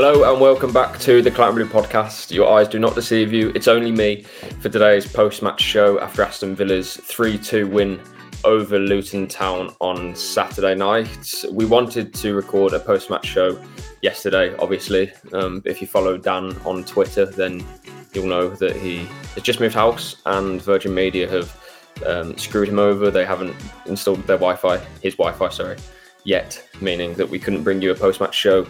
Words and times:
Hello 0.00 0.30
and 0.30 0.40
welcome 0.40 0.72
back 0.72 0.96
to 1.00 1.22
the 1.22 1.28
Claret 1.28 1.56
Blue 1.56 1.66
podcast. 1.66 2.30
Your 2.30 2.48
eyes 2.56 2.68
do 2.68 2.78
not 2.78 2.94
deceive 2.94 3.32
you. 3.32 3.50
It's 3.56 3.66
only 3.66 3.90
me 3.90 4.22
for 4.60 4.68
today's 4.68 5.12
post-match 5.12 5.60
show 5.60 5.98
after 5.98 6.22
Aston 6.22 6.54
Villa's 6.54 6.98
3-2 6.98 7.68
win 7.68 8.00
over 8.44 8.78
Luton 8.78 9.26
Town 9.26 9.74
on 9.80 10.14
Saturday 10.14 10.76
night. 10.76 11.44
We 11.50 11.64
wanted 11.64 12.14
to 12.14 12.36
record 12.36 12.74
a 12.74 12.78
post-match 12.78 13.26
show 13.26 13.60
yesterday, 14.00 14.54
obviously. 14.58 15.10
Um, 15.32 15.62
if 15.64 15.80
you 15.80 15.88
follow 15.88 16.16
Dan 16.16 16.56
on 16.64 16.84
Twitter, 16.84 17.26
then 17.26 17.66
you'll 18.12 18.28
know 18.28 18.50
that 18.50 18.76
he 18.76 18.98
has 19.34 19.42
just 19.42 19.58
moved 19.58 19.74
house 19.74 20.22
and 20.26 20.62
Virgin 20.62 20.94
Media 20.94 21.28
have 21.28 21.60
um, 22.06 22.38
screwed 22.38 22.68
him 22.68 22.78
over. 22.78 23.10
They 23.10 23.24
haven't 23.24 23.56
installed 23.86 24.24
their 24.28 24.38
Wi-Fi, 24.38 24.76
his 25.02 25.16
Wi-Fi, 25.16 25.48
sorry, 25.48 25.76
yet, 26.22 26.64
meaning 26.80 27.14
that 27.14 27.28
we 27.28 27.40
couldn't 27.40 27.64
bring 27.64 27.82
you 27.82 27.90
a 27.90 27.96
post-match 27.96 28.36
show 28.36 28.64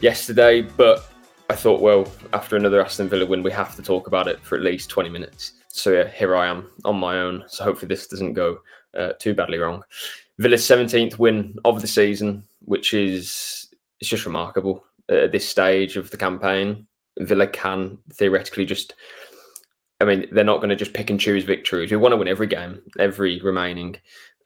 yesterday, 0.00 0.62
but 0.62 1.10
I 1.48 1.56
thought, 1.56 1.80
well, 1.80 2.10
after 2.32 2.56
another 2.56 2.80
Aston 2.80 3.08
Villa 3.08 3.26
win, 3.26 3.42
we 3.42 3.50
have 3.52 3.74
to 3.76 3.82
talk 3.82 4.06
about 4.06 4.28
it 4.28 4.40
for 4.40 4.56
at 4.56 4.62
least 4.62 4.90
20 4.90 5.08
minutes. 5.08 5.54
So 5.68 5.90
yeah, 5.90 6.08
here 6.08 6.36
I 6.36 6.48
am 6.48 6.70
on 6.84 6.96
my 6.96 7.18
own. 7.18 7.44
So 7.48 7.64
hopefully 7.64 7.88
this 7.88 8.06
doesn't 8.06 8.34
go 8.34 8.58
uh, 8.96 9.12
too 9.18 9.34
badly 9.34 9.58
wrong. 9.58 9.82
Villa's 10.38 10.62
17th 10.62 11.18
win 11.18 11.56
of 11.64 11.80
the 11.80 11.86
season, 11.86 12.44
which 12.60 12.94
is 12.94 13.68
it's 14.00 14.08
just 14.08 14.26
remarkable 14.26 14.84
at 15.08 15.32
this 15.32 15.48
stage 15.48 15.96
of 15.96 16.10
the 16.10 16.16
campaign. 16.16 16.86
Villa 17.18 17.46
can 17.46 17.98
theoretically 18.14 18.64
just, 18.64 18.94
I 20.00 20.04
mean, 20.04 20.26
they're 20.32 20.44
not 20.44 20.58
going 20.58 20.70
to 20.70 20.76
just 20.76 20.94
pick 20.94 21.10
and 21.10 21.20
choose 21.20 21.44
victories. 21.44 21.90
We 21.90 21.96
want 21.98 22.12
to 22.12 22.16
win 22.16 22.28
every 22.28 22.46
game, 22.46 22.80
every 22.98 23.40
remaining 23.40 23.96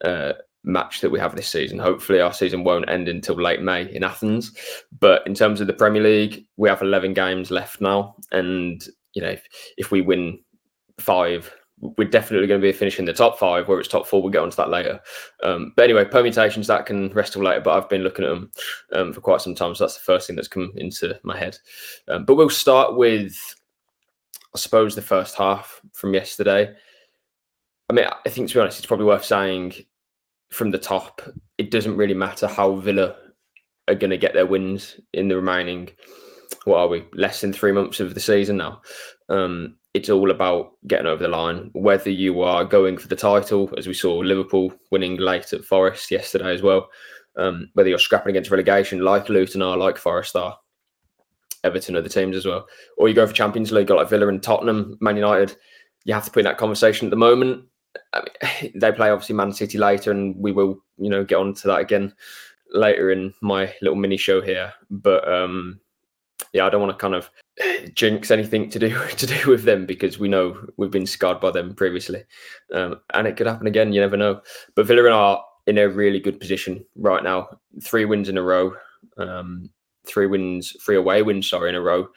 uh, 0.03 0.33
match 0.65 1.01
that 1.01 1.11
we 1.11 1.19
have 1.19 1.35
this 1.35 1.47
season. 1.47 1.79
Hopefully, 1.79 2.19
our 2.19 2.33
season 2.33 2.63
won't 2.63 2.89
end 2.89 3.07
until 3.07 3.35
late 3.35 3.61
May 3.61 3.93
in 3.93 4.03
Athens. 4.03 4.51
But 4.99 5.25
in 5.25 5.33
terms 5.33 5.61
of 5.61 5.67
the 5.67 5.73
Premier 5.73 6.03
League, 6.03 6.45
we 6.57 6.67
have 6.67 6.81
11 6.81 7.13
games 7.13 7.51
left 7.51 7.79
now. 7.79 8.15
And, 8.31 8.85
you 9.13 9.21
know, 9.21 9.29
if, 9.29 9.47
if 9.77 9.91
we 9.91 10.01
win 10.01 10.39
five, 10.99 11.53
we're 11.79 12.09
definitely 12.09 12.47
going 12.47 12.59
to 12.59 12.67
be 12.67 12.71
finishing 12.71 13.05
the 13.05 13.13
top 13.13 13.37
five, 13.37 13.67
where 13.67 13.79
it's 13.79 13.87
top 13.87 14.07
four. 14.07 14.21
We'll 14.21 14.31
get 14.31 14.41
onto 14.41 14.55
that 14.55 14.69
later. 14.69 14.99
Um, 15.43 15.73
but 15.75 15.83
anyway, 15.83 16.05
permutations 16.05 16.67
that 16.67 16.85
can 16.85 17.09
rest 17.09 17.33
till 17.33 17.43
later. 17.43 17.61
But 17.61 17.77
I've 17.77 17.89
been 17.89 18.03
looking 18.03 18.25
at 18.25 18.29
them 18.29 18.51
um, 18.93 19.13
for 19.13 19.21
quite 19.21 19.41
some 19.41 19.55
time, 19.55 19.75
so 19.75 19.83
that's 19.83 19.97
the 19.97 20.03
first 20.03 20.27
thing 20.27 20.35
that's 20.35 20.47
come 20.47 20.71
into 20.75 21.19
my 21.23 21.37
head. 21.37 21.57
Um, 22.07 22.25
but 22.25 22.35
we'll 22.35 22.49
start 22.49 22.97
with, 22.97 23.37
I 24.53 24.57
suppose, 24.57 24.95
the 24.95 25.01
first 25.01 25.35
half 25.35 25.81
from 25.93 26.13
yesterday. 26.13 26.73
I 27.89 27.93
mean, 27.93 28.05
I 28.25 28.29
think 28.29 28.47
to 28.47 28.53
be 28.55 28.59
honest, 28.59 28.79
it's 28.79 28.87
probably 28.87 29.05
worth 29.05 29.25
saying 29.25 29.73
from 30.55 30.71
the 30.71 30.77
top, 30.77 31.21
it 31.57 31.69
doesn't 31.69 31.97
really 31.97 32.13
matter 32.13 32.47
how 32.47 32.75
Villa 32.75 33.15
are 33.89 33.95
going 33.95 34.09
to 34.09 34.17
get 34.17 34.33
their 34.33 34.45
wins 34.45 34.99
in 35.13 35.27
the 35.27 35.35
remaining, 35.35 35.89
what 36.63 36.77
are 36.77 36.87
we, 36.87 37.03
less 37.13 37.41
than 37.41 37.51
three 37.51 37.73
months 37.73 37.99
of 37.99 38.13
the 38.13 38.19
season 38.21 38.57
now. 38.57 38.81
Um, 39.27 39.75
it's 39.93 40.09
all 40.09 40.31
about 40.31 40.71
getting 40.87 41.07
over 41.07 41.21
the 41.21 41.29
line. 41.29 41.71
Whether 41.73 42.09
you 42.09 42.41
are 42.41 42.63
going 42.63 42.97
for 42.97 43.09
the 43.09 43.17
title, 43.17 43.69
as 43.77 43.85
we 43.85 43.93
saw 43.93 44.15
Liverpool 44.15 44.73
winning 44.91 45.17
late 45.17 45.51
at 45.51 45.65
Forest 45.65 46.09
yesterday 46.09 46.53
as 46.53 46.61
well, 46.61 46.89
um, 47.37 47.69
whether 47.73 47.89
you're 47.89 47.99
scrapping 47.99 48.29
against 48.29 48.49
relegation 48.49 48.99
like 48.99 49.27
Luton 49.27 49.61
are, 49.61 49.75
like 49.75 49.97
Forest 49.97 50.37
are, 50.37 50.57
Everton, 51.65 51.97
other 51.97 52.07
teams 52.07 52.37
as 52.37 52.45
well, 52.45 52.65
or 52.97 53.09
you 53.09 53.13
go 53.13 53.27
for 53.27 53.33
Champions 53.33 53.73
League 53.73 53.89
like 53.89 54.09
Villa 54.09 54.29
and 54.29 54.41
Tottenham, 54.41 54.97
Man 55.01 55.17
United, 55.17 55.57
you 56.05 56.13
have 56.13 56.25
to 56.25 56.31
put 56.31 56.39
in 56.39 56.45
that 56.45 56.57
conversation 56.57 57.07
at 57.07 57.11
the 57.11 57.17
moment. 57.17 57.65
I 58.13 58.21
mean, 58.21 58.71
they 58.75 58.91
play 58.91 59.09
obviously 59.09 59.35
Man 59.35 59.51
City 59.51 59.77
later, 59.77 60.11
and 60.11 60.35
we 60.37 60.51
will, 60.51 60.77
you 60.97 61.09
know, 61.09 61.23
get 61.23 61.37
on 61.37 61.53
to 61.55 61.67
that 61.67 61.79
again 61.79 62.13
later 62.71 63.11
in 63.11 63.33
my 63.41 63.73
little 63.81 63.97
mini 63.97 64.17
show 64.17 64.41
here. 64.41 64.73
But 64.89 65.27
um, 65.31 65.79
yeah, 66.53 66.65
I 66.65 66.69
don't 66.69 66.81
want 66.81 66.97
to 66.97 67.01
kind 67.01 67.15
of 67.15 67.29
jinx 67.93 68.31
anything 68.31 68.69
to 68.69 68.79
do 68.79 68.89
to 69.17 69.25
do 69.25 69.49
with 69.49 69.63
them 69.63 69.85
because 69.85 70.19
we 70.19 70.27
know 70.27 70.57
we've 70.77 70.91
been 70.91 71.05
scarred 71.05 71.39
by 71.39 71.51
them 71.51 71.75
previously, 71.75 72.23
um, 72.73 72.99
and 73.13 73.27
it 73.27 73.37
could 73.37 73.47
happen 73.47 73.67
again. 73.67 73.93
You 73.93 74.01
never 74.01 74.17
know. 74.17 74.41
But 74.75 74.87
Villa 74.87 75.09
are 75.09 75.43
in 75.67 75.77
a 75.77 75.89
really 75.89 76.19
good 76.19 76.39
position 76.39 76.85
right 76.95 77.23
now. 77.23 77.47
Three 77.83 78.05
wins 78.05 78.29
in 78.29 78.37
a 78.37 78.43
row, 78.43 78.73
um, 79.17 79.69
three 80.05 80.27
wins, 80.27 80.75
three 80.85 80.95
away 80.95 81.21
wins, 81.23 81.49
sorry, 81.49 81.69
in 81.69 81.75
a 81.75 81.81
row 81.81 82.07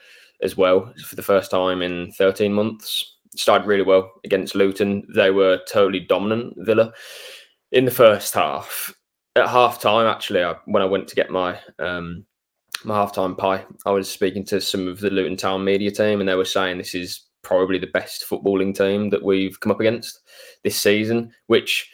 as 0.41 0.55
well 0.55 0.93
for 1.05 1.15
the 1.15 1.21
first 1.21 1.51
time 1.51 1.81
in 1.81 2.11
13 2.13 2.53
months 2.53 3.17
started 3.39 3.67
really 3.67 3.83
well 3.83 4.11
against 4.23 4.55
Luton. 4.55 5.05
They 5.15 5.31
were 5.31 5.59
totally 5.71 6.01
dominant, 6.01 6.53
Villa, 6.57 6.93
in 7.71 7.85
the 7.85 7.91
first 7.91 8.33
half. 8.33 8.93
At 9.35 9.49
half 9.49 9.79
time, 9.79 10.07
actually, 10.07 10.43
I, 10.43 10.55
when 10.65 10.83
I 10.83 10.87
went 10.87 11.07
to 11.07 11.15
get 11.15 11.29
my 11.29 11.59
um, 11.79 12.25
my 12.83 12.95
half 12.95 13.13
time 13.13 13.35
pie, 13.35 13.65
I 13.85 13.91
was 13.91 14.09
speaking 14.09 14.45
to 14.45 14.61
some 14.61 14.87
of 14.87 14.99
the 14.99 15.09
Luton 15.09 15.37
Town 15.37 15.63
media 15.63 15.91
team, 15.91 16.19
and 16.19 16.27
they 16.27 16.35
were 16.35 16.45
saying 16.45 16.77
this 16.77 16.95
is 16.95 17.25
probably 17.41 17.77
the 17.77 17.87
best 17.87 18.25
footballing 18.29 18.75
team 18.75 19.09
that 19.11 19.23
we've 19.23 19.59
come 19.59 19.71
up 19.71 19.79
against 19.79 20.19
this 20.63 20.77
season, 20.77 21.31
which 21.47 21.89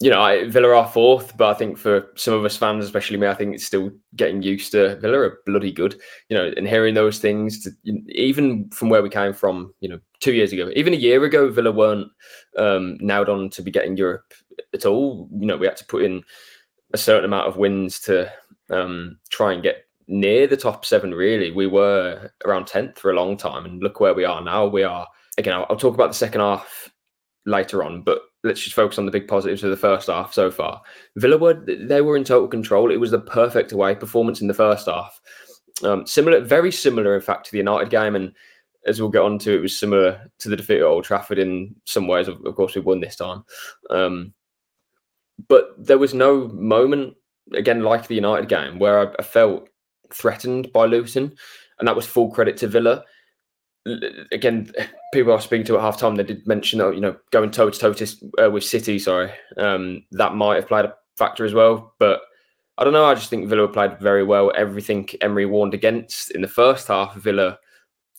you 0.00 0.08
know, 0.08 0.22
I, 0.22 0.48
Villa 0.48 0.74
are 0.74 0.88
fourth, 0.88 1.36
but 1.36 1.50
I 1.50 1.58
think 1.58 1.76
for 1.76 2.10
some 2.16 2.32
of 2.32 2.44
us 2.44 2.56
fans, 2.56 2.86
especially 2.86 3.18
me, 3.18 3.26
I 3.26 3.34
think 3.34 3.54
it's 3.54 3.66
still 3.66 3.90
getting 4.16 4.42
used 4.42 4.72
to 4.72 4.96
Villa 4.96 5.18
are 5.18 5.38
bloody 5.44 5.70
good. 5.70 6.00
You 6.30 6.38
know, 6.38 6.50
and 6.56 6.66
hearing 6.66 6.94
those 6.94 7.18
things, 7.18 7.62
to, 7.64 7.70
even 8.08 8.70
from 8.70 8.88
where 8.88 9.02
we 9.02 9.10
came 9.10 9.34
from, 9.34 9.74
you 9.80 9.90
know, 9.90 10.00
two 10.20 10.32
years 10.32 10.52
ago, 10.52 10.70
even 10.76 10.94
a 10.94 10.98
year 10.98 11.24
ago, 11.24 11.50
Villa 11.50 11.72
weren't 11.72 12.08
um, 12.58 12.96
nailed 13.00 13.28
on 13.28 13.50
to 13.50 13.62
be 13.62 13.70
getting 13.70 13.96
Europe 13.96 14.32
at 14.74 14.86
all. 14.86 15.28
You 15.32 15.46
know, 15.46 15.56
we 15.56 15.66
had 15.66 15.76
to 15.78 15.86
put 15.86 16.04
in 16.04 16.22
a 16.92 16.98
certain 16.98 17.24
amount 17.24 17.48
of 17.48 17.56
wins 17.56 18.00
to 18.00 18.30
um, 18.70 19.18
try 19.30 19.52
and 19.52 19.62
get 19.62 19.86
near 20.08 20.46
the 20.46 20.56
top 20.56 20.84
seven. 20.84 21.14
Really, 21.14 21.50
we 21.50 21.66
were 21.66 22.30
around 22.44 22.66
tenth 22.66 22.98
for 22.98 23.10
a 23.10 23.16
long 23.16 23.36
time, 23.36 23.64
and 23.64 23.82
look 23.82 24.00
where 24.00 24.14
we 24.14 24.24
are 24.24 24.42
now. 24.42 24.66
We 24.66 24.82
are 24.82 25.06
again. 25.38 25.54
I'll, 25.54 25.66
I'll 25.70 25.76
talk 25.76 25.94
about 25.94 26.08
the 26.08 26.14
second 26.14 26.40
half 26.40 26.90
later 27.46 27.82
on, 27.82 28.02
but 28.02 28.22
let's 28.44 28.60
just 28.60 28.76
focus 28.76 28.98
on 28.98 29.06
the 29.06 29.12
big 29.12 29.28
positives 29.28 29.62
of 29.64 29.70
the 29.70 29.76
first 29.76 30.08
half 30.08 30.32
so 30.32 30.50
far. 30.50 30.82
Villa 31.16 31.38
were 31.38 31.54
they 31.54 32.00
were 32.00 32.16
in 32.16 32.24
total 32.24 32.48
control. 32.48 32.90
It 32.90 33.00
was 33.00 33.10
the 33.10 33.20
perfect 33.20 33.72
away 33.72 33.94
performance 33.94 34.40
in 34.40 34.48
the 34.48 34.54
first 34.54 34.86
half. 34.86 35.20
Um, 35.82 36.06
similar, 36.06 36.40
very 36.40 36.72
similar, 36.72 37.14
in 37.14 37.22
fact, 37.22 37.46
to 37.46 37.52
the 37.52 37.58
United 37.58 37.90
game, 37.90 38.14
and 38.14 38.32
as 38.86 39.00
we'll 39.00 39.10
get 39.10 39.22
on 39.22 39.38
to, 39.40 39.54
it 39.54 39.62
was 39.62 39.76
similar 39.76 40.30
to 40.38 40.48
the 40.48 40.56
defeat 40.56 40.78
at 40.78 40.84
Old 40.84 41.04
Trafford 41.04 41.38
in 41.38 41.74
some 41.84 42.06
ways. 42.06 42.28
Of, 42.28 42.44
of 42.44 42.54
course, 42.54 42.74
we 42.74 42.80
won 42.80 43.00
this 43.00 43.16
time, 43.16 43.44
um, 43.90 44.32
but 45.48 45.74
there 45.78 45.98
was 45.98 46.14
no 46.14 46.48
moment 46.48 47.14
again, 47.54 47.82
like 47.82 48.06
the 48.06 48.14
United 48.14 48.48
game, 48.48 48.78
where 48.78 49.10
I, 49.10 49.14
I 49.18 49.22
felt 49.22 49.68
threatened 50.12 50.72
by 50.72 50.86
Luton, 50.86 51.34
and 51.78 51.88
that 51.88 51.96
was 51.96 52.06
full 52.06 52.30
credit 52.30 52.56
to 52.58 52.68
Villa. 52.68 53.04
Again, 54.32 54.72
people 55.12 55.32
I 55.32 55.36
was 55.36 55.44
speaking 55.44 55.66
to 55.66 55.76
at 55.76 55.82
half 55.82 55.98
time, 55.98 56.16
they 56.16 56.22
did 56.22 56.46
mention 56.46 56.78
that, 56.78 56.94
you 56.94 57.00
know, 57.00 57.16
going 57.30 57.50
toe 57.50 57.70
to 57.70 57.78
toe 57.78 57.94
uh, 58.42 58.50
with 58.50 58.64
City, 58.64 58.98
sorry, 58.98 59.30
um, 59.56 60.04
that 60.12 60.34
might 60.34 60.56
have 60.56 60.68
played 60.68 60.84
a 60.84 60.94
factor 61.16 61.44
as 61.44 61.54
well. 61.54 61.94
But 61.98 62.20
I 62.78 62.84
don't 62.84 62.92
know. 62.92 63.04
I 63.04 63.14
just 63.14 63.30
think 63.30 63.48
Villa 63.48 63.68
played 63.68 63.98
very 64.00 64.24
well. 64.24 64.52
Everything 64.56 65.08
Emery 65.20 65.46
warned 65.46 65.74
against 65.74 66.30
in 66.30 66.40
the 66.40 66.48
first 66.48 66.88
half, 66.88 67.14
Villa 67.14 67.58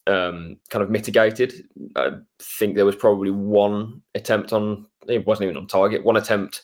um, 0.08 0.58
kind 0.70 0.84
of 0.84 0.90
mitigated. 0.90 1.54
I 1.96 2.12
think 2.40 2.76
there 2.76 2.86
was 2.86 2.96
probably 2.96 3.32
one 3.32 4.02
attempt 4.16 4.54
on, 4.54 4.88
it 5.08 5.26
wasn't 5.26 5.46
even 5.46 5.58
on 5.58 5.68
target, 5.68 6.04
one 6.04 6.18
attempt 6.18 6.62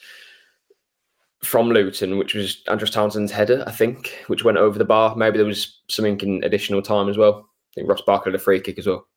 from 1.44 1.70
Luton, 1.70 2.18
which 2.18 2.34
was 2.34 2.64
Andros 2.68 2.92
Townsend's 2.92 3.32
header, 3.32 3.64
I 3.68 3.72
think, 3.72 4.24
which 4.28 4.44
went 4.44 4.58
over 4.58 4.78
the 4.78 4.86
bar. 4.86 5.16
Maybe 5.16 5.38
there 5.38 5.46
was 5.46 5.82
something 5.88 6.20
in 6.22 6.44
additional 6.44 6.82
time 6.82 7.10
as 7.10 7.18
well. 7.18 7.48
I 7.72 7.74
think 7.76 7.90
Ross 7.90 8.02
Barkley 8.02 8.32
had 8.32 8.40
a 8.40 8.44
free 8.44 8.60
kick 8.60 8.80
as 8.80 8.88
well. 8.88 9.08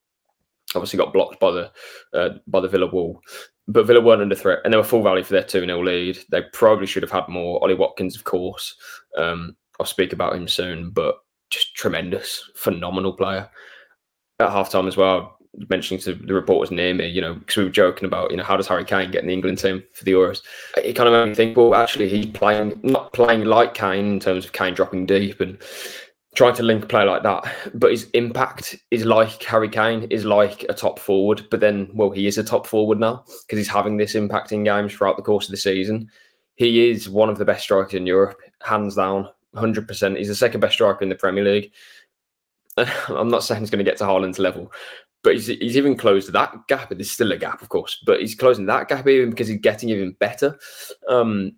Obviously 0.74 0.98
got 0.98 1.12
blocked 1.12 1.40
by 1.40 1.50
the 1.50 1.72
uh, 2.12 2.28
by 2.46 2.60
the 2.60 2.68
Villa 2.68 2.86
wall, 2.86 3.20
but 3.66 3.86
Villa 3.86 4.00
weren't 4.00 4.22
under 4.22 4.36
threat, 4.36 4.60
and 4.62 4.72
they 4.72 4.76
were 4.76 4.84
full 4.84 5.02
value 5.02 5.24
for 5.24 5.32
their 5.32 5.42
two 5.42 5.64
0 5.64 5.82
lead. 5.82 6.18
They 6.30 6.42
probably 6.52 6.86
should 6.86 7.02
have 7.02 7.10
had 7.10 7.26
more. 7.28 7.60
Ollie 7.60 7.74
Watkins, 7.74 8.14
of 8.14 8.22
course, 8.22 8.76
um, 9.16 9.56
I'll 9.80 9.86
speak 9.86 10.12
about 10.12 10.36
him 10.36 10.46
soon, 10.46 10.90
but 10.90 11.16
just 11.48 11.74
tremendous, 11.74 12.48
phenomenal 12.54 13.14
player. 13.14 13.50
At 14.40 14.50
halftime 14.50 14.88
as 14.88 14.96
well, 14.96 15.36
mentioning 15.68 16.00
to 16.02 16.14
the 16.14 16.34
reporters 16.34 16.70
near 16.70 16.94
me, 16.94 17.08
you 17.08 17.20
know, 17.20 17.34
because 17.34 17.56
we 17.56 17.64
were 17.64 17.70
joking 17.70 18.06
about, 18.06 18.30
you 18.30 18.36
know, 18.36 18.44
how 18.44 18.56
does 18.56 18.68
Harry 18.68 18.84
Kane 18.84 19.10
get 19.10 19.22
in 19.22 19.28
the 19.28 19.34
England 19.34 19.58
team 19.58 19.82
for 19.92 20.04
the 20.04 20.12
Euros? 20.12 20.42
It 20.82 20.94
kind 20.94 21.08
of 21.08 21.12
made 21.12 21.28
me 21.28 21.34
think, 21.34 21.56
well, 21.56 21.74
actually, 21.74 22.08
he's 22.08 22.26
playing, 22.26 22.80
not 22.82 23.12
playing 23.12 23.44
like 23.44 23.74
Kane 23.74 24.12
in 24.12 24.20
terms 24.20 24.44
of 24.44 24.52
Kane 24.52 24.74
dropping 24.74 25.06
deep 25.06 25.40
and 25.40 25.58
trying 26.34 26.54
to 26.54 26.62
link 26.62 26.88
play 26.88 27.04
like 27.04 27.22
that. 27.22 27.44
But 27.74 27.90
his 27.90 28.08
impact 28.14 28.76
is 28.90 29.04
like 29.04 29.42
Harry 29.42 29.68
Kane, 29.68 30.04
is 30.04 30.24
like 30.24 30.64
a 30.68 30.74
top 30.74 30.98
forward. 30.98 31.46
But 31.50 31.60
then, 31.60 31.90
well, 31.92 32.10
he 32.10 32.26
is 32.26 32.38
a 32.38 32.44
top 32.44 32.66
forward 32.66 32.98
now 32.98 33.24
because 33.46 33.58
he's 33.58 33.68
having 33.68 33.96
this 33.96 34.14
impact 34.14 34.52
in 34.52 34.64
games 34.64 34.94
throughout 34.94 35.16
the 35.16 35.22
course 35.22 35.46
of 35.46 35.50
the 35.50 35.56
season. 35.56 36.08
He 36.54 36.88
is 36.90 37.08
one 37.08 37.28
of 37.28 37.38
the 37.38 37.44
best 37.44 37.62
strikers 37.62 37.94
in 37.94 38.06
Europe, 38.06 38.38
hands 38.62 38.94
down, 38.94 39.28
100%. 39.54 40.16
He's 40.16 40.28
the 40.28 40.34
second 40.34 40.60
best 40.60 40.74
striker 40.74 41.02
in 41.02 41.08
the 41.08 41.14
Premier 41.14 41.44
League. 41.44 41.72
I'm 43.08 43.28
not 43.28 43.44
saying 43.44 43.60
he's 43.60 43.70
going 43.70 43.84
to 43.84 43.90
get 43.90 43.98
to 43.98 44.04
Haaland's 44.04 44.38
level, 44.38 44.72
but 45.22 45.34
he's, 45.34 45.46
he's 45.46 45.76
even 45.76 45.96
closed 45.96 46.32
that 46.32 46.54
gap. 46.68 46.90
There's 46.90 47.10
still 47.10 47.32
a 47.32 47.36
gap, 47.36 47.62
of 47.62 47.68
course, 47.68 48.02
but 48.06 48.20
he's 48.20 48.34
closing 48.34 48.66
that 48.66 48.88
gap 48.88 49.06
even 49.06 49.30
because 49.30 49.48
he's 49.48 49.60
getting 49.60 49.88
even 49.90 50.16
better. 50.18 50.58
Um, 51.08 51.52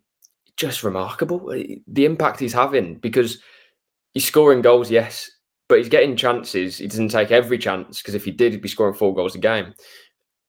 just 0.57 0.83
remarkable 0.83 1.49
the 1.87 2.05
impact 2.05 2.39
he's 2.39 2.53
having 2.53 2.97
because 2.97 3.39
he's 4.15 4.27
scoring 4.27 4.63
goals, 4.63 4.91
yes, 4.91 5.31
but 5.69 5.79
he's 5.79 5.89
getting 5.89 6.17
chances. 6.17 6.79
He 6.79 6.87
doesn't 6.87 7.09
take 7.09 7.31
every 7.31 7.59
chance 7.59 8.01
because 8.01 8.15
if 8.15 8.25
he 8.25 8.31
did, 8.31 8.53
he'd 8.53 8.63
be 8.63 8.69
scoring 8.69 8.95
four 8.95 9.15
goals 9.15 9.35
a 9.35 9.39
game. 9.39 9.75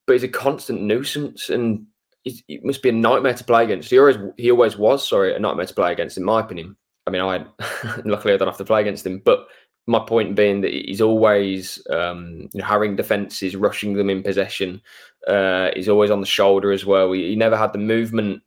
But 0.06 0.13
he's 0.13 0.24
a 0.24 0.27
constant 0.27 0.81
nuisance, 0.81 1.50
and 1.50 1.86
it 2.25 2.63
must 2.63 2.83
be 2.83 2.89
a 2.89 2.94
nightmare 2.94 3.33
to 3.33 3.44
play 3.44 3.63
against. 3.63 3.89
He 3.89 4.00
always 4.00 4.18
he 4.38 4.51
always 4.51 4.77
was, 4.77 5.07
sorry, 5.07 5.33
a 5.33 5.39
nightmare 5.39 5.65
to 5.65 5.74
play 5.74 5.94
against, 5.94 6.18
in 6.18 6.25
my 6.25 6.42
opinion. 6.42 6.75
I 7.07 7.12
mean, 7.12 7.21
I 7.21 7.45
luckily 8.06 8.33
I 8.33 8.38
don't 8.38 8.48
have 8.48 8.57
to 8.57 8.65
play 8.65 8.81
against 8.81 9.06
him, 9.06 9.21
but 9.24 9.45
my 9.86 10.00
point 10.00 10.36
being 10.36 10.62
that 10.62 10.72
he's 10.72 11.02
always 11.02 11.86
um, 11.90 12.50
you 12.54 12.62
know, 12.62 12.66
harrying 12.66 12.96
defences, 12.96 13.56
rushing 13.56 13.94
them 13.94 14.10
in 14.10 14.24
possession. 14.24 14.82
Uh, 15.28 15.70
he's 15.76 15.90
always 15.90 16.12
on 16.12 16.22
the 16.22 16.26
shoulder 16.26 16.72
as 16.72 16.86
well. 16.86 17.12
He, 17.12 17.30
he, 17.30 17.36
never 17.36 17.58
had 17.58 17.74
the 17.74 17.80
movement, 17.80 18.42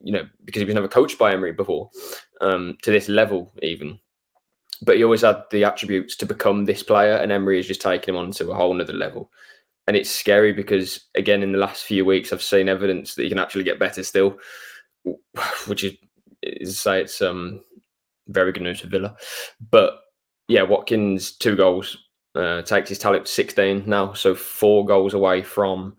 you 0.00 0.12
know, 0.12 0.28
because 0.44 0.60
he 0.60 0.66
was 0.66 0.74
never 0.74 0.88
coached 0.88 1.18
by 1.18 1.32
Emery 1.32 1.52
before 1.52 1.90
um, 2.40 2.76
to 2.82 2.90
this 2.90 3.08
level, 3.08 3.52
even. 3.62 3.98
But 4.82 4.96
he 4.96 5.04
always 5.04 5.22
had 5.22 5.42
the 5.50 5.64
attributes 5.64 6.16
to 6.16 6.26
become 6.26 6.64
this 6.64 6.82
player, 6.82 7.14
and 7.14 7.32
Emery 7.32 7.56
has 7.56 7.66
just 7.66 7.80
taken 7.80 8.14
him 8.14 8.20
on 8.20 8.30
to 8.32 8.50
a 8.50 8.54
whole 8.54 8.80
other 8.80 8.92
level. 8.92 9.30
And 9.86 9.96
it's 9.96 10.10
scary 10.10 10.52
because, 10.52 11.00
again, 11.14 11.42
in 11.42 11.52
the 11.52 11.58
last 11.58 11.84
few 11.84 12.04
weeks, 12.04 12.32
I've 12.32 12.42
seen 12.42 12.68
evidence 12.68 13.14
that 13.14 13.24
he 13.24 13.28
can 13.28 13.38
actually 13.38 13.64
get 13.64 13.78
better 13.78 14.02
still, 14.02 14.38
which 15.66 15.84
is, 15.84 15.94
is 16.42 16.78
say, 16.78 17.02
it's 17.02 17.20
um, 17.20 17.60
very 18.28 18.52
good 18.52 18.62
news 18.62 18.80
for 18.80 18.88
Villa. 18.88 19.16
But 19.70 20.00
yeah, 20.48 20.62
Watkins 20.62 21.32
two 21.32 21.56
goals 21.56 21.96
uh, 22.34 22.62
takes 22.62 22.88
his 22.88 22.98
tally 22.98 23.18
up 23.18 23.24
to 23.24 23.30
16 23.32 23.84
now, 23.86 24.12
so 24.12 24.34
four 24.34 24.84
goals 24.84 25.14
away 25.14 25.42
from 25.42 25.96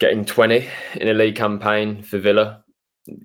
getting 0.00 0.24
20 0.24 0.68
in 0.96 1.08
a 1.08 1.14
league 1.14 1.36
campaign 1.36 2.02
for 2.02 2.18
Villa. 2.18 2.62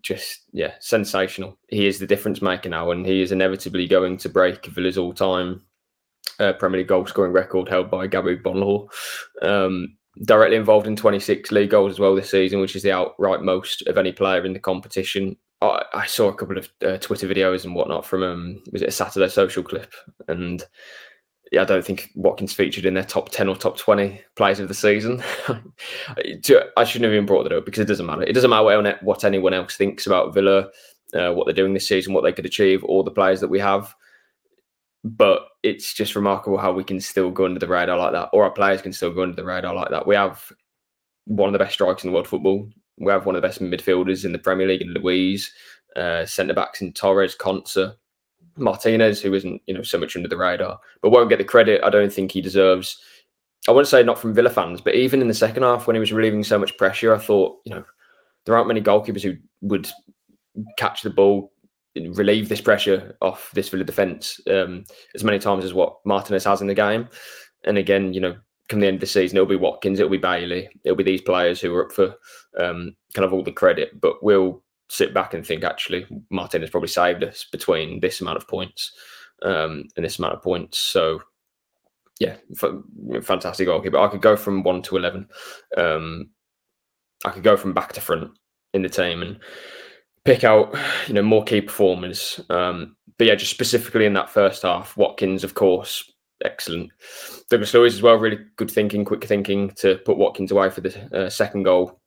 Just 0.02 0.44
yeah, 0.52 0.74
sensational. 0.80 1.58
He 1.70 1.88
is 1.88 2.00
the 2.00 2.08
difference 2.08 2.42
maker 2.42 2.70
now, 2.70 2.92
and 2.92 3.06
he 3.06 3.22
is 3.22 3.32
inevitably 3.32 3.88
going 3.88 4.18
to 4.18 4.30
break 4.30 4.66
Villa's 4.66 4.98
all-time 4.98 5.62
uh, 6.40 6.54
Premier 6.54 6.80
League 6.80 6.88
goal 6.88 7.06
scoring 7.06 7.32
record 7.32 7.70
held 7.70 7.90
by 7.90 8.08
Gabby 8.08 8.36
Agbonlahor. 8.36 8.90
Um, 9.42 9.98
directly 10.26 10.58
involved 10.58 10.88
in 10.88 10.96
26 10.96 11.52
league 11.52 11.70
goals 11.70 11.94
as 11.94 12.00
well 12.00 12.16
this 12.16 12.32
season, 12.32 12.60
which 12.60 12.76
is 12.76 12.84
the 12.84 12.92
outright 12.92 13.42
most 13.42 13.88
of 13.88 13.98
any 13.98 14.12
player 14.12 14.46
in 14.46 14.54
the 14.54 14.60
competition. 14.60 15.38
I, 15.62 15.84
I 15.94 16.06
saw 16.06 16.30
a 16.30 16.36
couple 16.36 16.58
of 16.58 16.70
uh, 16.86 16.98
Twitter 16.98 17.28
videos 17.28 17.66
and 17.66 17.76
whatnot 17.76 18.06
from 18.06 18.24
um, 18.24 18.64
was 18.72 18.82
it 18.82 18.90
a 18.90 18.92
Saturday 18.92 19.30
social 19.30 19.64
clip, 19.64 19.94
and 20.28 20.64
yeah, 21.52 21.64
I 21.64 21.66
don't 21.66 21.84
think 21.84 22.12
Watkins 22.16 22.54
featured 22.54 22.86
in 22.86 22.94
their 22.94 23.04
top 23.04 23.30
ten 23.30 23.50
or 23.50 23.56
top 23.56 23.78
twenty 23.78 24.22
players 24.36 24.60
of 24.60 24.68
the 24.68 24.74
season. 24.74 25.22
I 25.48 26.84
shouldn't 26.84 27.06
have 27.06 27.14
even 27.14 27.26
brought 27.26 27.44
that 27.44 27.58
up 27.58 27.66
because 27.66 27.82
it 27.82 27.88
doesn't 27.88 28.06
matter. 28.06 28.24
It 28.24 28.34
doesn't 28.34 28.50
matter 28.50 28.98
what 29.02 29.24
anyone 29.24 29.54
else 29.54 29.76
thinks 29.76 30.08
about 30.08 30.34
Villa, 30.34 30.70
uh, 31.14 31.34
what 31.34 31.46
they're 31.46 31.54
doing 31.54 31.74
this 31.74 31.88
season, 31.88 32.14
what 32.14 32.24
they 32.24 32.34
could 32.34 32.46
achieve, 32.46 32.84
or 32.86 33.04
the 33.04 33.12
players 33.12 33.42
that 33.42 33.50
we 33.50 33.60
have. 33.60 33.94
But 35.04 35.48
it's 35.64 35.94
just 35.94 36.16
remarkable 36.16 36.58
how 36.58 36.72
we 36.72 36.84
can 36.84 37.00
still 37.00 37.32
go 37.32 37.46
under 37.46 37.60
the 37.60 37.68
radar 37.68 37.98
like 37.98 38.14
that, 38.14 38.30
or 38.32 38.44
our 38.44 38.52
players 38.52 38.82
can 38.82 38.94
still 38.94 39.14
go 39.14 39.24
under 39.24 39.36
the 39.36 39.46
radar 39.46 39.74
like 39.74 39.90
that. 39.90 40.08
We 40.08 40.16
have 40.16 40.52
one 41.26 41.48
of 41.48 41.54
the 41.54 41.60
best 41.60 41.74
strikers 41.74 42.04
in 42.04 42.10
the 42.10 42.14
world 42.14 42.28
football 42.28 42.70
we 43.00 43.12
have 43.12 43.26
one 43.26 43.36
of 43.36 43.42
the 43.42 43.48
best 43.48 43.62
midfielders 43.62 44.26
in 44.26 44.32
the 44.32 44.40
Premier 44.40 44.68
League 44.68 44.82
in 44.82 44.94
Luiz, 44.94 45.52
uh, 45.96 46.26
centre 46.26 46.54
backs 46.54 46.82
in 46.82 46.94
Torres, 46.94 47.36
Konsa, 47.36 47.96
Martinez, 48.58 49.22
who 49.22 49.34
isn't 49.34 49.62
you 49.66 49.74
know 49.74 49.82
so 49.82 49.98
much 49.98 50.16
under 50.16 50.28
the 50.28 50.38
radar, 50.38 50.80
but 51.02 51.10
won't 51.10 51.30
get 51.30 51.38
the 51.38 51.46
credit. 51.46 51.82
I 51.84 51.90
don't 51.90 52.12
think 52.12 52.32
he 52.32 52.42
deserves. 52.42 53.00
I 53.68 53.72
wouldn't 53.72 53.88
say 53.88 54.04
not 54.04 54.20
from 54.20 54.34
Villa 54.34 54.50
fans, 54.50 54.82
but 54.82 54.96
even 54.96 55.22
in 55.22 55.28
the 55.28 55.34
second 55.34 55.64
half 55.64 55.88
when 55.88 55.96
he 55.96 56.00
was 56.00 56.14
relieving 56.14 56.44
so 56.44 56.60
much 56.60 56.78
pressure, 56.78 57.14
I 57.14 57.20
thought 57.20 57.58
you 57.66 57.74
know 57.74 57.84
there 58.46 58.56
aren't 58.56 58.68
many 58.68 58.82
goalkeepers 58.82 59.22
who 59.22 59.36
would 59.62 59.90
catch 60.78 61.02
the 61.02 61.10
ball, 61.10 61.52
relieve 61.96 62.50
this 62.50 62.62
pressure 62.62 63.16
off 63.22 63.52
this 63.54 63.70
Villa 63.70 63.84
defence 63.84 64.40
um, 64.50 64.84
as 65.16 65.24
many 65.24 65.40
times 65.40 65.64
as 65.64 65.74
what 65.74 65.98
Martinez 66.06 66.46
has 66.46 66.62
in 66.62 66.68
the 66.68 66.74
game. 66.74 67.08
And 67.66 67.78
again, 67.78 68.14
you 68.14 68.22
know, 68.22 68.36
come 68.70 68.80
the 68.80 68.88
end 68.88 68.96
of 68.96 69.02
the 69.02 69.08
season, 69.08 69.38
it'll 69.38 69.48
be 69.48 69.56
Watkins, 69.56 70.00
it'll 70.00 70.12
be 70.12 70.18
Bailey, 70.18 70.70
it'll 70.84 70.96
be 70.96 71.04
these 71.04 71.22
players 71.22 71.60
who 71.60 71.74
are 71.76 71.86
up 71.86 71.92
for 71.92 72.16
um, 72.58 72.96
kind 73.14 73.26
of 73.26 73.34
all 73.34 73.44
the 73.44 73.52
credit. 73.52 74.00
But 74.00 74.24
we'll 74.24 74.64
sit 74.90 75.14
back 75.14 75.34
and 75.34 75.46
think 75.46 75.64
actually 75.64 76.06
Martin 76.30 76.62
has 76.62 76.70
probably 76.70 76.90
saved 76.90 77.24
us 77.24 77.46
between 77.52 78.00
this 78.00 78.22
amount 78.22 78.38
of 78.38 78.48
points 78.48 78.92
um, 79.44 79.86
and 79.96 80.06
this 80.06 80.20
amount 80.20 80.36
of 80.36 80.42
points. 80.42 80.80
So 80.80 81.22
yeah, 82.20 82.36
f- 82.52 83.24
fantastic 83.24 83.68
goalkeeper. 83.68 83.98
I 83.98 84.08
could 84.08 84.22
go 84.22 84.36
from 84.36 84.64
one 84.64 84.82
to 84.84 84.98
eleven. 84.98 85.28
Um, 85.78 86.30
I 87.26 87.32
could 87.32 87.44
go 87.44 87.58
from 87.58 87.74
back 87.74 87.94
to 87.94 88.02
front 88.02 88.32
in 88.74 88.82
the 88.82 88.90
team 88.90 89.22
and 89.22 89.40
pick 90.26 90.44
out 90.44 90.76
you 91.08 91.14
know 91.14 91.22
more 91.22 91.44
key 91.44 91.62
performers. 91.62 92.40
Um, 92.50 92.96
but 93.18 93.28
yeah, 93.28 93.36
just 93.36 93.52
specifically 93.52 94.06
in 94.06 94.14
that 94.14 94.30
first 94.30 94.64
half, 94.64 94.96
Watkins, 94.96 95.44
of 95.44 95.54
course, 95.54 96.10
excellent. 96.44 96.92
Douglas 97.50 97.74
Luiz 97.74 97.96
as 97.96 98.02
well, 98.02 98.16
really 98.16 98.40
good 98.56 98.72
thinking, 98.72 99.06
quick 99.06 99.26
thinking 99.26 99.72
to 99.78 99.98
put 100.00 100.18
Watkins 100.18 100.52
away 100.52 100.70
for 100.70 100.82
the 100.82 101.26
uh, 101.26 101.30
second 101.30 101.64
goal. 101.64 102.00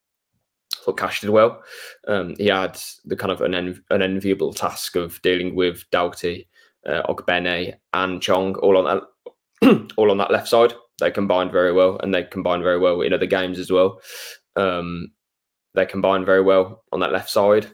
Thought 0.84 0.98
Cash 0.98 1.20
did 1.20 1.30
well. 1.30 1.62
Um, 2.08 2.34
he 2.38 2.46
had 2.46 2.80
the 3.04 3.16
kind 3.16 3.30
of 3.30 3.40
an, 3.40 3.54
an 3.54 4.02
enviable 4.02 4.52
task 4.52 4.96
of 4.96 5.20
dealing 5.22 5.54
with 5.54 5.88
Doughty, 5.90 6.48
uh, 6.86 7.02
Ogbene, 7.08 7.74
and 7.92 8.22
Chong 8.22 8.56
all 8.56 8.76
on 8.76 8.84
that 8.84 9.90
all 9.96 10.10
on 10.10 10.18
that 10.18 10.30
left 10.30 10.48
side. 10.48 10.74
They 10.98 11.10
combined 11.10 11.52
very 11.52 11.72
well, 11.72 11.98
and 12.02 12.12
they 12.12 12.24
combined 12.24 12.62
very 12.62 12.78
well 12.78 13.00
in 13.02 13.12
other 13.12 13.26
games 13.26 13.58
as 13.58 13.70
well. 13.70 14.00
Um, 14.56 15.12
they 15.74 15.86
combined 15.86 16.26
very 16.26 16.42
well 16.42 16.84
on 16.92 17.00
that 17.00 17.12
left 17.12 17.30
side. 17.30 17.66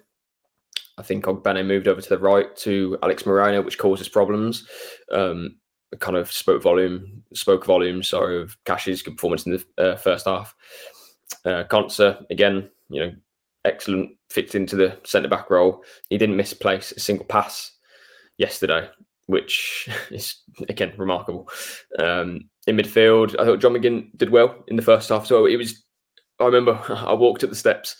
I 0.98 1.02
think 1.02 1.24
Ogbene 1.24 1.66
moved 1.66 1.88
over 1.88 2.00
to 2.00 2.08
the 2.08 2.18
right 2.18 2.54
to 2.58 2.98
Alex 3.02 3.24
Moreno, 3.24 3.62
which 3.62 3.78
causes 3.78 4.08
problems. 4.08 4.66
Um, 5.12 5.56
kind 5.96 6.16
of 6.16 6.30
spoke 6.30 6.62
volume, 6.62 7.22
spoke 7.32 7.64
volume, 7.64 8.02
sorry, 8.02 8.40
of 8.40 8.56
Cash's 8.64 9.02
good 9.02 9.16
performance 9.16 9.46
in 9.46 9.52
the 9.52 9.64
uh, 9.82 9.96
first 9.96 10.26
half. 10.26 10.54
Uh, 11.44 11.64
Konsa, 11.64 12.24
again, 12.30 12.68
you 12.90 13.00
know, 13.00 13.12
excellent, 13.64 14.10
fits 14.30 14.54
into 14.54 14.76
the 14.76 14.98
centre 15.04 15.28
back 15.28 15.50
role. 15.50 15.82
He 16.10 16.18
didn't 16.18 16.36
misplace 16.36 16.92
a 16.92 17.00
single 17.00 17.26
pass 17.26 17.72
yesterday, 18.36 18.88
which 19.26 19.88
is, 20.10 20.36
again, 20.68 20.92
remarkable. 20.96 21.48
Um, 21.98 22.48
in 22.66 22.76
midfield, 22.76 23.34
I 23.38 23.44
thought 23.44 23.60
John 23.60 23.72
McGinn 23.72 24.10
did 24.16 24.30
well 24.30 24.62
in 24.68 24.76
the 24.76 24.82
first 24.82 25.08
half. 25.08 25.26
So 25.26 25.46
it 25.46 25.56
was, 25.56 25.84
I 26.38 26.44
remember 26.44 26.80
I 26.88 27.14
walked 27.14 27.44
up 27.44 27.50
the 27.50 27.56
steps 27.56 27.96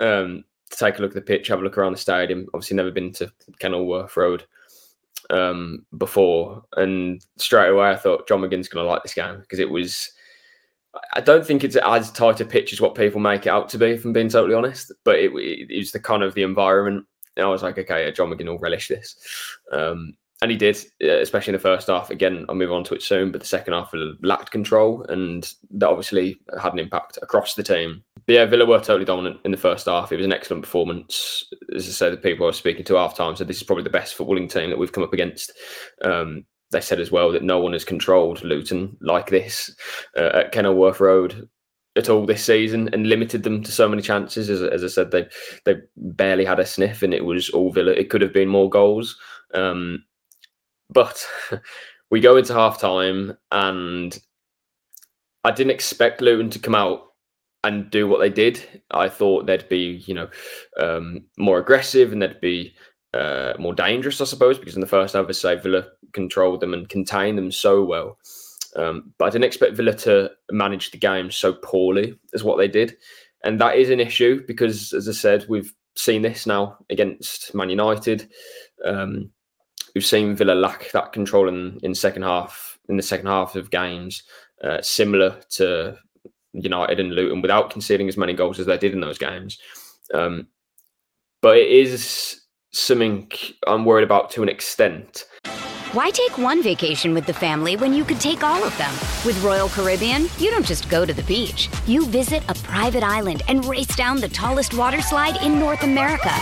um, 0.00 0.44
to 0.70 0.76
take 0.76 0.98
a 0.98 1.02
look 1.02 1.10
at 1.10 1.14
the 1.16 1.20
pitch, 1.22 1.48
have 1.48 1.60
a 1.60 1.64
look 1.64 1.78
around 1.78 1.92
the 1.92 1.98
stadium. 1.98 2.46
Obviously, 2.54 2.76
never 2.76 2.92
been 2.92 3.12
to 3.14 3.32
Kenilworth 3.58 4.16
Road 4.16 4.44
um, 5.30 5.84
before, 5.96 6.62
and 6.76 7.24
straight 7.36 7.70
away 7.70 7.90
I 7.90 7.96
thought 7.96 8.28
John 8.28 8.40
McGinn's 8.40 8.68
going 8.68 8.84
to 8.84 8.90
like 8.90 9.02
this 9.02 9.14
game 9.14 9.40
because 9.40 9.58
it 9.58 9.70
was. 9.70 10.10
I 11.14 11.20
don't 11.20 11.44
think 11.44 11.64
it's 11.64 11.74
as 11.74 12.12
tight 12.12 12.40
a 12.40 12.44
pitch 12.44 12.72
as 12.72 12.80
what 12.80 12.94
people 12.94 13.20
make 13.20 13.46
it 13.46 13.50
out 13.50 13.68
to 13.70 13.78
be, 13.78 13.86
if 13.86 14.04
I'm 14.04 14.12
being 14.12 14.28
totally 14.28 14.54
honest. 14.54 14.92
But 15.02 15.16
it, 15.16 15.32
it 15.34 15.76
was 15.76 15.90
the 15.90 15.98
kind 15.98 16.22
of 16.22 16.34
the 16.34 16.44
environment. 16.44 17.04
And 17.36 17.44
I 17.44 17.48
was 17.48 17.64
like, 17.64 17.76
okay, 17.78 18.04
yeah, 18.04 18.10
John 18.12 18.30
McGinn 18.30 18.46
will 18.46 18.60
relish 18.60 18.86
this. 18.86 19.16
Um, 19.72 20.14
and 20.40 20.50
he 20.50 20.56
did, 20.56 20.76
especially 21.00 21.52
in 21.52 21.56
the 21.56 21.62
first 21.62 21.88
half. 21.88 22.10
Again, 22.10 22.44
I'll 22.48 22.54
move 22.54 22.70
on 22.70 22.84
to 22.84 22.94
it 22.94 23.02
soon, 23.02 23.32
but 23.32 23.40
the 23.40 23.46
second 23.46 23.72
half 23.72 23.92
lacked 24.22 24.50
control, 24.50 25.04
and 25.08 25.50
that 25.70 25.88
obviously 25.88 26.38
had 26.60 26.74
an 26.74 26.78
impact 26.78 27.18
across 27.22 27.54
the 27.54 27.62
team. 27.62 28.04
But 28.26 28.32
yeah, 28.32 28.44
Villa 28.46 28.64
were 28.64 28.78
totally 28.78 29.04
dominant 29.04 29.40
in 29.44 29.50
the 29.50 29.56
first 29.56 29.86
half. 29.86 30.10
It 30.10 30.16
was 30.16 30.24
an 30.24 30.32
excellent 30.32 30.62
performance. 30.62 31.44
As 31.74 31.86
I 31.86 31.90
said, 31.90 32.12
the 32.12 32.16
people 32.16 32.46
I 32.46 32.48
was 32.48 32.56
speaking 32.56 32.84
to 32.84 32.96
half 32.96 33.16
time 33.16 33.36
said 33.36 33.48
this 33.48 33.58
is 33.58 33.62
probably 33.62 33.84
the 33.84 33.90
best 33.90 34.16
footballing 34.16 34.50
team 34.50 34.70
that 34.70 34.78
we've 34.78 34.92
come 34.92 35.04
up 35.04 35.12
against. 35.12 35.52
Um, 36.02 36.44
they 36.70 36.80
said 36.80 37.00
as 37.00 37.10
well 37.10 37.30
that 37.32 37.42
no 37.42 37.58
one 37.58 37.72
has 37.72 37.84
controlled 37.84 38.42
Luton 38.42 38.96
like 39.00 39.28
this 39.28 39.74
uh, 40.16 40.30
at 40.34 40.52
Kenilworth 40.52 41.00
Road 41.00 41.48
at 41.96 42.08
all 42.08 42.26
this 42.26 42.44
season 42.44 42.90
and 42.92 43.06
limited 43.06 43.42
them 43.42 43.62
to 43.62 43.70
so 43.70 43.88
many 43.88 44.02
chances. 44.02 44.50
As, 44.50 44.62
as 44.62 44.82
I 44.82 44.88
said, 44.88 45.10
they 45.10 45.26
they 45.64 45.76
barely 45.96 46.44
had 46.44 46.60
a 46.60 46.66
sniff, 46.66 47.02
and 47.02 47.14
it 47.14 47.24
was 47.24 47.50
all 47.50 47.72
Villa. 47.72 47.92
It 47.92 48.10
could 48.10 48.22
have 48.22 48.32
been 48.32 48.48
more 48.48 48.68
goals. 48.68 49.18
Um, 49.52 50.04
but 50.90 51.24
we 52.10 52.20
go 52.20 52.36
into 52.36 52.54
half 52.54 52.80
time, 52.80 53.36
and 53.52 54.18
I 55.44 55.50
didn't 55.52 55.72
expect 55.72 56.20
Luton 56.20 56.50
to 56.50 56.58
come 56.58 56.74
out 56.74 57.13
and 57.64 57.90
do 57.90 58.06
what 58.06 58.20
they 58.20 58.28
did. 58.28 58.82
I 58.90 59.08
thought 59.08 59.46
they'd 59.46 59.68
be, 59.68 60.04
you 60.06 60.14
know, 60.14 60.28
um, 60.78 61.24
more 61.38 61.58
aggressive 61.58 62.12
and 62.12 62.22
they'd 62.22 62.40
be 62.40 62.74
uh, 63.14 63.54
more 63.58 63.74
dangerous, 63.74 64.20
I 64.20 64.24
suppose, 64.24 64.58
because 64.58 64.74
in 64.74 64.80
the 64.80 64.86
first 64.86 65.14
half, 65.14 65.32
say 65.32 65.56
Villa 65.56 65.86
controlled 66.12 66.60
them 66.60 66.74
and 66.74 66.88
contained 66.88 67.38
them 67.38 67.50
so 67.50 67.82
well. 67.82 68.18
Um, 68.76 69.12
but 69.18 69.26
I 69.26 69.30
didn't 69.30 69.44
expect 69.44 69.76
Villa 69.76 69.94
to 69.94 70.30
manage 70.50 70.90
the 70.90 70.98
game 70.98 71.30
so 71.30 71.54
poorly 71.54 72.18
as 72.34 72.44
what 72.44 72.58
they 72.58 72.68
did, 72.68 72.96
and 73.44 73.60
that 73.60 73.76
is 73.76 73.90
an 73.90 74.00
issue 74.00 74.44
because, 74.46 74.92
as 74.92 75.08
I 75.08 75.12
said, 75.12 75.46
we've 75.48 75.72
seen 75.96 76.22
this 76.22 76.44
now 76.44 76.76
against 76.90 77.54
Man 77.54 77.70
United. 77.70 78.28
Um, 78.84 79.30
we've 79.94 80.04
seen 80.04 80.34
Villa 80.34 80.54
lack 80.54 80.90
that 80.90 81.12
control 81.12 81.48
in, 81.48 81.78
in 81.84 81.94
second 81.94 82.22
half 82.22 82.78
in 82.88 82.96
the 82.96 83.02
second 83.02 83.26
half 83.26 83.54
of 83.54 83.70
games, 83.70 84.24
uh, 84.62 84.82
similar 84.82 85.40
to 85.50 85.96
United 86.54 87.00
and 87.00 87.12
Luton, 87.12 87.42
without 87.42 87.70
conceding 87.70 88.08
as 88.08 88.16
many 88.16 88.32
goals 88.32 88.58
as 88.58 88.66
they 88.66 88.78
did 88.78 88.92
in 88.92 89.00
those 89.00 89.18
games. 89.18 89.58
Um, 90.12 90.48
but 91.42 91.58
it 91.58 91.68
is 91.68 92.40
something 92.72 93.30
I'm 93.66 93.84
worried 93.84 94.04
about 94.04 94.30
to 94.30 94.42
an 94.42 94.48
extent. 94.48 95.24
Why 95.94 96.10
take 96.10 96.38
one 96.38 96.60
vacation 96.60 97.14
with 97.14 97.24
the 97.24 97.32
family 97.32 97.76
when 97.76 97.94
you 97.94 98.04
could 98.04 98.18
take 98.18 98.42
all 98.42 98.64
of 98.64 98.76
them? 98.78 98.92
With 99.24 99.40
Royal 99.44 99.68
Caribbean, 99.68 100.26
you 100.38 100.50
don't 100.50 100.66
just 100.66 100.88
go 100.88 101.06
to 101.06 101.12
the 101.12 101.22
beach. 101.22 101.68
You 101.86 102.04
visit 102.06 102.42
a 102.48 102.54
private 102.54 103.04
island 103.04 103.42
and 103.46 103.64
race 103.64 103.94
down 103.94 104.20
the 104.20 104.28
tallest 104.28 104.74
water 104.74 105.00
slide 105.00 105.40
in 105.40 105.60
North 105.60 105.84
America. 105.84 106.32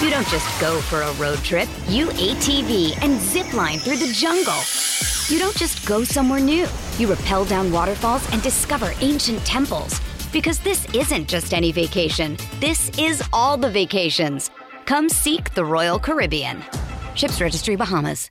You 0.00 0.08
don't 0.08 0.26
just 0.28 0.58
go 0.58 0.80
for 0.80 1.02
a 1.02 1.12
road 1.14 1.38
trip. 1.40 1.68
You 1.86 2.06
ATV 2.06 2.96
and 3.02 3.20
zip 3.20 3.52
line 3.52 3.78
through 3.78 3.98
the 3.98 4.10
jungle. 4.10 4.62
You 5.28 5.38
don't 5.38 5.56
just 5.56 5.86
go 5.86 6.02
somewhere 6.02 6.40
new. 6.40 6.66
You 6.98 7.12
rappel 7.12 7.44
down 7.44 7.72
waterfalls 7.72 8.30
and 8.32 8.42
discover 8.42 8.92
ancient 9.00 9.44
temples. 9.44 10.00
Because 10.32 10.58
this 10.60 10.86
isn't 10.94 11.28
just 11.28 11.52
any 11.54 11.72
vacation. 11.72 12.36
This 12.60 12.90
is 12.98 13.22
all 13.32 13.56
the 13.56 13.70
vacations. 13.70 14.50
Come 14.86 15.08
seek 15.08 15.54
the 15.54 15.64
Royal 15.64 15.98
Caribbean. 15.98 16.62
Ships 17.14 17.40
Registry 17.40 17.76
Bahamas. 17.76 18.30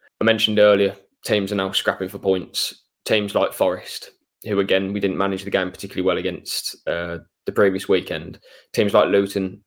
I 0.21 0.23
mentioned 0.23 0.59
earlier, 0.59 0.95
teams 1.25 1.51
are 1.51 1.55
now 1.55 1.71
scrapping 1.71 2.07
for 2.07 2.19
points. 2.19 2.83
Teams 3.05 3.33
like 3.33 3.53
Forest, 3.53 4.11
who 4.43 4.59
again 4.59 4.93
we 4.93 4.99
didn't 4.99 5.17
manage 5.17 5.43
the 5.43 5.49
game 5.49 5.71
particularly 5.71 6.05
well 6.05 6.19
against 6.19 6.75
uh, 6.87 7.17
the 7.47 7.51
previous 7.51 7.89
weekend. 7.89 8.39
Teams 8.71 8.93
like 8.93 9.09
Luton, 9.09 9.63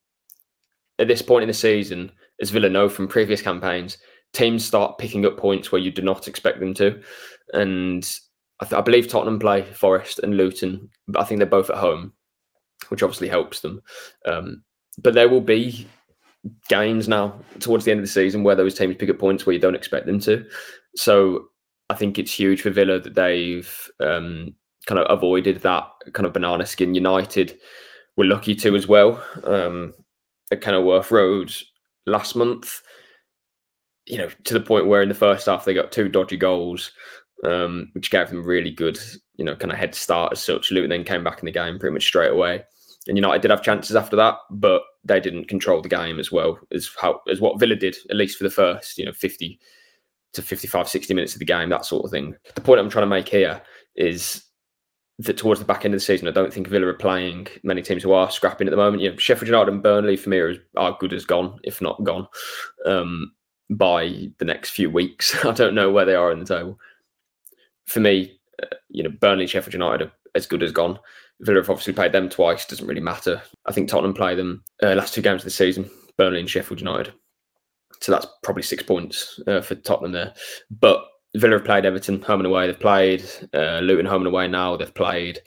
at 1.00 1.08
this 1.08 1.22
point 1.22 1.42
in 1.42 1.48
the 1.48 1.54
season, 1.54 2.12
as 2.40 2.50
Villa 2.50 2.68
know 2.68 2.88
from 2.88 3.08
previous 3.08 3.42
campaigns, 3.42 3.98
teams 4.32 4.64
start 4.64 4.98
picking 4.98 5.26
up 5.26 5.36
points 5.36 5.72
where 5.72 5.80
you 5.80 5.90
do 5.90 6.02
not 6.02 6.28
expect 6.28 6.60
them 6.60 6.72
to. 6.74 7.02
And 7.52 8.08
I, 8.60 8.64
th- 8.66 8.78
I 8.78 8.80
believe 8.80 9.08
Tottenham 9.08 9.40
play 9.40 9.62
Forest 9.62 10.20
and 10.20 10.36
Luton, 10.36 10.88
but 11.08 11.20
I 11.20 11.24
think 11.24 11.40
they're 11.40 11.46
both 11.46 11.70
at 11.70 11.78
home, 11.78 12.12
which 12.90 13.02
obviously 13.02 13.28
helps 13.28 13.58
them. 13.58 13.82
Um, 14.24 14.62
but 14.98 15.14
there 15.14 15.28
will 15.28 15.40
be 15.40 15.88
games 16.68 17.08
now 17.08 17.38
towards 17.60 17.84
the 17.84 17.90
end 17.90 18.00
of 18.00 18.06
the 18.06 18.12
season 18.12 18.42
where 18.42 18.54
those 18.54 18.74
teams 18.74 18.96
pick 18.96 19.10
up 19.10 19.18
points 19.18 19.46
where 19.46 19.54
you 19.54 19.60
don't 19.60 19.74
expect 19.74 20.06
them 20.06 20.20
to. 20.20 20.44
So 20.96 21.46
I 21.90 21.94
think 21.94 22.18
it's 22.18 22.32
huge 22.32 22.62
for 22.62 22.70
Villa 22.70 23.00
that 23.00 23.14
they've 23.14 23.90
um, 24.00 24.54
kind 24.86 24.98
of 24.98 25.06
avoided 25.10 25.60
that 25.60 25.88
kind 26.12 26.26
of 26.26 26.32
banana 26.32 26.66
skin. 26.66 26.94
United 26.94 27.58
were 28.16 28.24
lucky 28.24 28.54
to 28.54 28.76
as 28.76 28.86
well 28.86 29.22
um, 29.44 29.92
at 30.50 30.60
Kenilworth 30.60 31.10
Road 31.10 31.52
last 32.06 32.36
month. 32.36 32.80
You 34.06 34.18
know, 34.18 34.28
to 34.44 34.54
the 34.54 34.60
point 34.60 34.86
where 34.86 35.02
in 35.02 35.08
the 35.08 35.14
first 35.14 35.46
half 35.46 35.64
they 35.64 35.72
got 35.72 35.92
two 35.92 36.08
dodgy 36.10 36.36
goals, 36.36 36.92
um, 37.44 37.90
which 37.92 38.10
gave 38.10 38.28
them 38.28 38.44
really 38.44 38.70
good, 38.70 38.98
you 39.36 39.44
know, 39.44 39.56
kind 39.56 39.72
of 39.72 39.78
head 39.78 39.94
start 39.94 40.32
as 40.32 40.42
such. 40.42 40.70
Luton 40.70 40.90
then 40.90 41.04
came 41.04 41.24
back 41.24 41.38
in 41.38 41.46
the 41.46 41.52
game 41.52 41.78
pretty 41.78 41.94
much 41.94 42.04
straight 42.06 42.30
away. 42.30 42.64
And 43.06 43.18
United 43.18 43.42
did 43.42 43.50
have 43.50 43.62
chances 43.62 43.96
after 43.96 44.16
that, 44.16 44.38
but 44.50 44.82
they 45.04 45.20
didn't 45.20 45.48
control 45.48 45.82
the 45.82 45.88
game 45.88 46.18
as 46.18 46.32
well 46.32 46.58
as 46.72 46.90
how 46.98 47.20
as 47.30 47.40
what 47.40 47.60
Villa 47.60 47.76
did, 47.76 47.96
at 48.08 48.16
least 48.16 48.38
for 48.38 48.44
the 48.44 48.50
first, 48.50 48.96
you 48.96 49.04
know, 49.04 49.12
50 49.12 49.58
to 50.32 50.42
55, 50.42 50.88
60 50.88 51.14
minutes 51.14 51.34
of 51.34 51.38
the 51.38 51.44
game, 51.44 51.68
that 51.68 51.84
sort 51.84 52.04
of 52.04 52.10
thing. 52.10 52.34
The 52.54 52.60
point 52.60 52.80
I'm 52.80 52.90
trying 52.90 53.04
to 53.04 53.06
make 53.06 53.28
here 53.28 53.62
is 53.96 54.44
that 55.18 55.36
towards 55.36 55.60
the 55.60 55.66
back 55.66 55.84
end 55.84 55.94
of 55.94 56.00
the 56.00 56.04
season, 56.04 56.26
I 56.26 56.32
don't 56.32 56.52
think 56.52 56.66
Villa 56.66 56.86
are 56.88 56.94
playing 56.94 57.46
many 57.62 57.82
teams 57.82 58.02
who 58.02 58.12
are 58.12 58.30
scrapping 58.30 58.66
at 58.66 58.70
the 58.72 58.76
moment. 58.76 59.02
You 59.02 59.10
know, 59.10 59.16
Sheffield 59.16 59.48
United 59.48 59.72
and 59.72 59.82
Burnley 59.82 60.16
for 60.16 60.30
me 60.30 60.38
are, 60.38 60.56
are 60.76 60.96
good 60.98 61.12
as 61.12 61.24
gone, 61.24 61.60
if 61.62 61.80
not 61.80 62.02
gone, 62.02 62.26
um, 62.84 63.32
by 63.70 64.28
the 64.38 64.44
next 64.44 64.70
few 64.70 64.90
weeks. 64.90 65.44
I 65.44 65.52
don't 65.52 65.74
know 65.74 65.90
where 65.90 66.04
they 66.04 66.16
are 66.16 66.32
in 66.32 66.40
the 66.40 66.46
table. 66.46 66.78
For 67.86 68.00
me, 68.00 68.40
uh, 68.62 68.74
you 68.88 69.02
know, 69.02 69.10
Burnley, 69.10 69.46
Sheffield 69.46 69.74
United 69.74 70.08
are 70.08 70.12
as 70.34 70.46
good 70.46 70.62
as 70.62 70.72
gone. 70.72 70.98
Villa 71.44 71.60
have 71.60 71.70
obviously 71.70 71.92
played 71.92 72.12
them 72.12 72.28
twice. 72.28 72.64
Doesn't 72.64 72.86
really 72.86 73.00
matter. 73.00 73.42
I 73.66 73.72
think 73.72 73.88
Tottenham 73.88 74.14
play 74.14 74.34
them 74.34 74.64
uh, 74.82 74.94
last 74.94 75.14
two 75.14 75.22
games 75.22 75.42
of 75.42 75.44
the 75.44 75.50
season. 75.50 75.90
Burnley 76.16 76.40
and 76.40 76.48
Sheffield 76.48 76.80
United. 76.80 77.12
So 78.00 78.12
that's 78.12 78.26
probably 78.42 78.62
six 78.62 78.82
points 78.82 79.40
uh, 79.46 79.60
for 79.60 79.74
Tottenham 79.74 80.12
there. 80.12 80.34
But 80.70 81.04
Villa 81.36 81.56
have 81.56 81.64
played 81.64 81.84
Everton 81.84 82.22
home 82.22 82.40
and 82.40 82.46
away. 82.46 82.66
They've 82.66 82.78
played 82.78 83.24
uh, 83.52 83.80
Luton 83.80 84.06
home 84.06 84.22
and 84.22 84.28
away 84.28 84.48
now. 84.48 84.76
They've 84.76 84.94
played 84.94 85.40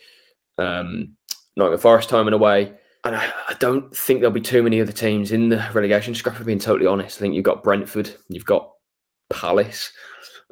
um, 0.57 1.15
Nottingham 1.55 1.79
Forest 1.79 2.09
home 2.09 2.27
and 2.27 2.35
away. 2.35 2.73
And 3.03 3.15
I, 3.15 3.31
I, 3.47 3.53
don't 3.59 3.95
think 3.95 4.19
there'll 4.19 4.33
be 4.33 4.41
too 4.41 4.63
many 4.63 4.81
other 4.81 4.91
teams 4.91 5.31
in 5.31 5.49
the 5.49 5.65
relegation 5.73 6.13
scrap, 6.13 6.35
for 6.35 6.43
being 6.43 6.59
totally 6.59 6.87
honest. 6.87 7.17
I 7.17 7.21
think 7.21 7.35
you've 7.35 7.43
got 7.43 7.63
Brentford, 7.63 8.13
you've 8.27 8.43
got 8.43 8.69
Palace. 9.29 9.93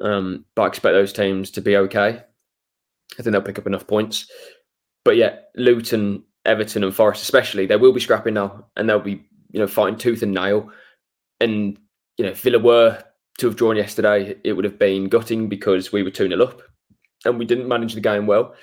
Um, 0.00 0.46
but 0.54 0.62
I 0.62 0.66
expect 0.68 0.94
those 0.94 1.12
teams 1.12 1.50
to 1.52 1.60
be 1.60 1.76
okay. 1.76 2.22
I 3.18 3.22
think 3.22 3.32
they'll 3.32 3.42
pick 3.42 3.58
up 3.58 3.66
enough 3.66 3.86
points 3.86 4.30
but 5.06 5.16
yeah, 5.16 5.36
Luton 5.54 6.24
Everton 6.44 6.82
and 6.82 6.92
Forest, 6.92 7.22
especially, 7.22 7.64
they 7.64 7.76
will 7.76 7.92
be 7.92 8.00
scrapping 8.00 8.34
now, 8.34 8.66
and 8.76 8.88
they'll 8.88 8.98
be 8.98 9.24
you 9.52 9.60
know 9.60 9.68
fighting 9.68 9.96
tooth 9.96 10.20
and 10.20 10.34
nail. 10.34 10.68
And 11.40 11.78
you 12.18 12.24
know, 12.24 12.32
if 12.32 12.40
Villa 12.40 12.58
were 12.58 13.00
to 13.38 13.46
have 13.46 13.54
drawn 13.54 13.76
yesterday, 13.76 14.36
it 14.42 14.54
would 14.54 14.64
have 14.64 14.80
been 14.80 15.08
gutting 15.08 15.48
because 15.48 15.92
we 15.92 16.02
were 16.02 16.10
2 16.10 16.26
0 16.28 16.42
up 16.42 16.60
and 17.24 17.38
we 17.38 17.44
didn't 17.44 17.68
manage 17.68 17.94
the 17.94 18.00
game 18.00 18.26
well. 18.26 18.56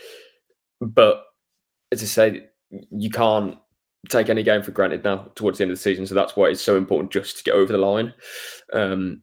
But 0.81 1.23
as 1.93 2.03
I 2.03 2.07
say, 2.07 2.47
you 2.91 3.09
can't 3.09 3.57
take 4.09 4.27
any 4.27 4.43
game 4.43 4.63
for 4.63 4.71
granted 4.71 5.05
now 5.05 5.31
towards 5.35 5.59
the 5.59 5.63
end 5.63 5.71
of 5.71 5.77
the 5.77 5.81
season. 5.81 6.05
So 6.07 6.13
that's 6.13 6.35
why 6.35 6.47
it's 6.47 6.61
so 6.61 6.75
important 6.75 7.13
just 7.13 7.37
to 7.37 7.43
get 7.43 7.53
over 7.53 7.71
the 7.71 7.77
line. 7.77 8.13
Um, 8.73 9.21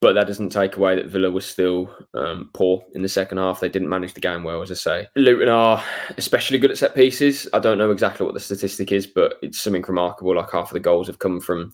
but 0.00 0.12
that 0.12 0.26
doesn't 0.26 0.50
take 0.50 0.76
away 0.76 0.94
that 0.94 1.06
Villa 1.06 1.30
was 1.30 1.44
still 1.44 1.92
um, 2.14 2.50
poor 2.54 2.84
in 2.94 3.02
the 3.02 3.08
second 3.08 3.38
half. 3.38 3.60
They 3.60 3.68
didn't 3.68 3.88
manage 3.88 4.14
the 4.14 4.20
game 4.20 4.44
well, 4.44 4.62
as 4.62 4.70
I 4.70 4.74
say. 4.74 5.08
Luton 5.16 5.48
are 5.48 5.82
especially 6.16 6.58
good 6.58 6.70
at 6.70 6.78
set 6.78 6.94
pieces. 6.94 7.48
I 7.52 7.58
don't 7.58 7.78
know 7.78 7.90
exactly 7.90 8.24
what 8.24 8.34
the 8.34 8.40
statistic 8.40 8.92
is, 8.92 9.06
but 9.06 9.34
it's 9.42 9.60
something 9.60 9.82
remarkable. 9.82 10.36
Like 10.36 10.52
half 10.52 10.70
of 10.70 10.74
the 10.74 10.80
goals 10.80 11.08
have 11.08 11.18
come 11.18 11.40
from 11.40 11.72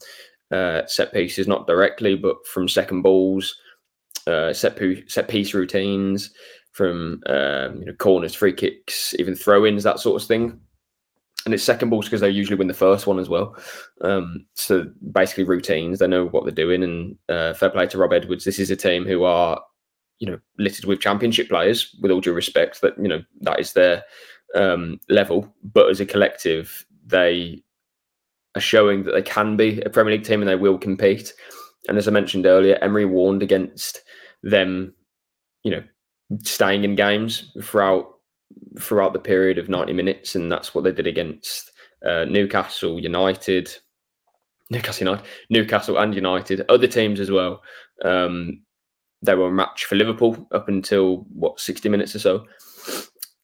uh, 0.50 0.83
set 0.87 1.12
pieces, 1.12 1.47
not 1.47 1.66
directly, 1.66 2.16
but 2.16 2.37
from 2.47 2.69
second 2.69 3.02
balls, 3.02 3.54
uh, 4.26 4.52
set, 4.52 4.78
set 5.09 5.28
piece 5.28 5.52
routines, 5.52 6.30
from 6.73 7.21
um, 7.26 7.80
you 7.80 7.87
know, 7.87 7.95
corners, 7.99 8.35
free 8.35 8.52
kicks, 8.52 9.14
even 9.19 9.35
throw 9.35 9.66
ins, 9.66 9.83
that 9.83 10.00
sort 10.00 10.23
of 10.23 10.26
thing 10.26 10.59
and 11.44 11.54
it's 11.54 11.62
second 11.62 11.90
balls 11.90 12.04
because 12.04 12.20
they 12.20 12.28
usually 12.28 12.56
win 12.56 12.68
the 12.68 12.75
first 12.75 13.06
one 13.06 13.18
as 13.18 13.28
well. 13.28 13.56
Um, 14.02 14.47
so 14.54 14.87
basically 15.12 15.44
routines, 15.44 15.99
they 15.99 16.06
know 16.06 16.26
what 16.26 16.44
they're 16.44 16.52
doing. 16.52 16.82
And 16.82 17.16
uh, 17.28 17.54
fair 17.54 17.70
play 17.70 17.87
to 17.87 17.99
Rob 17.99 18.12
Edwards. 18.12 18.44
This 18.44 18.59
is 18.59 18.70
a 18.70 18.76
team 18.76 19.06
who 19.06 19.25
are, 19.25 19.61
you 20.18 20.30
know, 20.30 20.38
littered 20.59 20.85
with 20.85 21.00
championship 21.00 21.49
players. 21.49 21.97
With 22.00 22.11
all 22.11 22.20
due 22.20 22.32
respect, 22.32 22.82
that 22.82 22.94
you 22.99 23.09
know 23.09 23.23
that 23.40 23.59
is 23.59 23.73
their 23.73 24.02
um, 24.54 25.00
level. 25.09 25.52
But 25.62 25.88
as 25.88 26.00
a 26.00 26.06
collective, 26.06 26.85
they 27.06 27.62
are 28.54 28.61
showing 28.61 29.04
that 29.04 29.12
they 29.12 29.23
can 29.23 29.56
be 29.56 29.80
a 29.82 29.90
Premier 29.90 30.14
League 30.14 30.25
team 30.25 30.42
and 30.42 30.49
they 30.49 30.56
will 30.56 30.78
compete. 30.78 31.32
And 31.88 31.97
as 31.97 32.06
I 32.06 32.11
mentioned 32.11 32.47
earlier, 32.47 32.78
Emery 32.82 33.06
warned 33.06 33.42
against 33.42 34.02
them, 34.42 34.92
you 35.62 35.70
know, 35.70 35.82
staying 36.42 36.85
in 36.85 36.94
games 36.94 37.50
throughout 37.62 38.19
throughout 38.78 39.12
the 39.12 39.18
period 39.18 39.58
of 39.58 39.68
90 39.68 39.92
minutes, 39.92 40.34
and 40.34 40.50
that's 40.50 40.74
what 40.74 40.84
they 40.84 40.92
did 40.92 41.06
against 41.06 41.72
uh, 42.06 42.24
Newcastle 42.24 43.00
United, 43.00 43.70
Newcastle 44.70 45.06
United, 45.06 45.26
Newcastle 45.50 45.98
and 45.98 46.14
United, 46.14 46.64
other 46.68 46.86
teams 46.86 47.20
as 47.20 47.30
well. 47.30 47.62
Um, 48.04 48.62
they 49.22 49.34
were 49.34 49.48
a 49.48 49.52
match 49.52 49.84
for 49.84 49.96
Liverpool 49.96 50.48
up 50.52 50.68
until 50.68 51.26
what 51.32 51.60
60 51.60 51.88
minutes 51.88 52.14
or 52.14 52.20
so. 52.20 52.46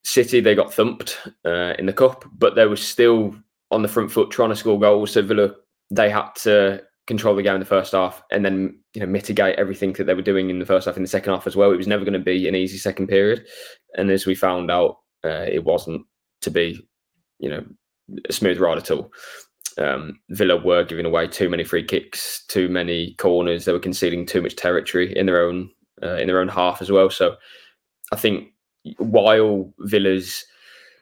City 0.04 0.40
they 0.40 0.54
got 0.54 0.72
thumped 0.72 1.18
uh, 1.44 1.74
in 1.78 1.86
the 1.86 1.92
cup, 1.92 2.24
but 2.38 2.54
they 2.54 2.66
were 2.66 2.76
still 2.76 3.34
on 3.70 3.82
the 3.82 3.88
front 3.88 4.10
foot 4.10 4.30
trying 4.30 4.50
to 4.50 4.56
score 4.56 4.78
goals. 4.78 5.10
So 5.12 5.22
Villa 5.22 5.50
they 5.90 6.08
had 6.10 6.30
to 6.34 6.82
control 7.06 7.36
the 7.36 7.42
game 7.42 7.54
in 7.54 7.60
the 7.60 7.66
first 7.66 7.92
half 7.92 8.20
and 8.32 8.44
then 8.44 8.76
you 8.92 9.00
know 9.00 9.06
mitigate 9.06 9.56
everything 9.56 9.92
that 9.92 10.04
they 10.04 10.14
were 10.14 10.22
doing 10.22 10.50
in 10.50 10.58
the 10.58 10.66
first 10.66 10.86
half 10.86 10.96
in 10.96 11.02
the 11.02 11.08
second 11.08 11.32
half 11.32 11.46
as 11.46 11.56
well. 11.56 11.70
It 11.70 11.76
was 11.76 11.86
never 11.86 12.04
going 12.04 12.14
to 12.14 12.18
be 12.18 12.48
an 12.48 12.54
easy 12.54 12.78
second 12.78 13.08
period, 13.08 13.46
and 13.94 14.10
as 14.10 14.26
we 14.26 14.34
found 14.34 14.70
out, 14.70 14.98
uh, 15.26 15.46
it 15.50 15.64
wasn't 15.64 16.04
to 16.42 16.50
be, 16.50 16.86
you 17.38 17.48
know, 17.48 17.64
a 18.28 18.32
smooth 18.32 18.58
ride 18.58 18.78
at 18.78 18.90
all. 18.90 19.12
Um, 19.78 20.20
Villa 20.30 20.56
were 20.56 20.84
giving 20.84 21.04
away 21.04 21.26
too 21.28 21.48
many 21.48 21.64
free 21.64 21.84
kicks, 21.84 22.44
too 22.46 22.68
many 22.68 23.14
corners. 23.14 23.64
They 23.64 23.72
were 23.72 23.78
conceding 23.78 24.24
too 24.24 24.40
much 24.40 24.56
territory 24.56 25.16
in 25.16 25.26
their 25.26 25.42
own 25.42 25.70
uh, 26.02 26.16
in 26.16 26.26
their 26.26 26.40
own 26.40 26.48
half 26.48 26.80
as 26.80 26.90
well. 26.90 27.10
So 27.10 27.36
I 28.12 28.16
think 28.16 28.48
while 28.98 29.72
Villa's, 29.80 30.44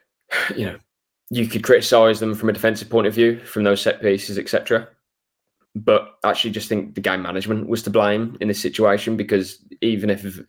you 0.57 0.67
know, 0.67 0.79
you 1.31 1.47
could 1.47 1.65
criticise 1.65 2.21
them 2.21 2.35
from 2.35 2.49
a 2.49 2.53
defensive 2.53 2.91
point 2.91 3.07
of 3.07 3.15
view, 3.15 3.39
from 3.41 3.65
those 3.65 3.83
set 3.83 4.01
pieces, 4.01 4.39
etc 4.39 4.89
but 5.75 6.19
actually 6.23 6.53
just 6.53 6.69
think 6.69 6.95
the 6.95 7.01
game 7.01 7.23
management 7.23 7.69
was 7.69 7.83
to 7.83 7.91
blame 7.91 8.37
in 8.41 8.47
this 8.47 8.61
situation 8.61 9.17
because 9.17 9.59
even 9.81 10.09
if 10.09 10.23
you 10.25 10.45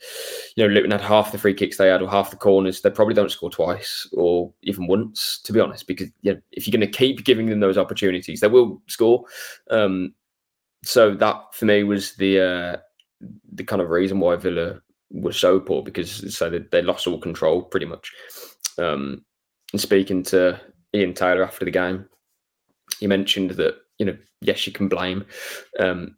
know 0.58 0.68
Luton 0.68 0.92
had 0.92 1.02
half 1.02 1.32
the 1.32 1.38
free 1.38 1.54
kicks 1.54 1.78
they 1.78 1.88
had 1.88 2.02
or 2.02 2.10
half 2.10 2.30
the 2.30 2.38
corners, 2.38 2.82
they 2.82 2.92
probably 2.92 3.16
don't 3.16 3.32
score 3.32 3.50
twice 3.50 4.08
or 4.14 4.54
even 4.62 4.86
once, 4.86 5.40
to 5.44 5.52
be 5.52 5.60
honest. 5.60 5.88
Because 5.88 6.10
you 6.22 6.34
know, 6.34 6.42
if 6.52 6.68
you're 6.68 6.78
going 6.78 6.92
to 6.92 6.98
keep 6.98 7.26
giving 7.26 7.48
them 7.48 7.60
those 7.60 7.78
opportunities, 7.78 8.40
they 8.40 8.48
will 8.48 8.82
score. 8.88 9.26
Um, 9.72 10.14
so 10.84 11.16
that 11.16 11.42
for 11.54 11.66
me 11.66 11.84
was 11.84 12.16
the 12.16 12.40
uh, 12.40 12.78
the 13.54 13.64
kind 13.64 13.82
of 13.82 13.90
reason 13.90 14.20
why 14.20 14.36
Villa 14.36 14.80
was 15.10 15.38
so 15.38 15.60
poor 15.60 15.82
because 15.82 16.36
so 16.36 16.50
they, 16.50 16.60
they 16.72 16.82
lost 16.84 17.08
all 17.08 17.20
control 17.20 17.64
pretty 17.64 17.88
much. 17.88 18.12
Um, 18.78 19.26
and 19.72 19.82
speaking 19.82 20.22
to 20.24 20.62
Ian 20.94 21.14
Taylor 21.14 21.44
after 21.44 21.66
the 21.66 21.72
game, 21.72 22.08
he 23.00 23.08
mentioned 23.08 23.52
that 23.52 23.76
you 23.98 24.06
know, 24.06 24.18
yes, 24.42 24.66
you 24.66 24.74
can 24.74 24.88
blame, 24.88 25.26
um, 25.80 26.16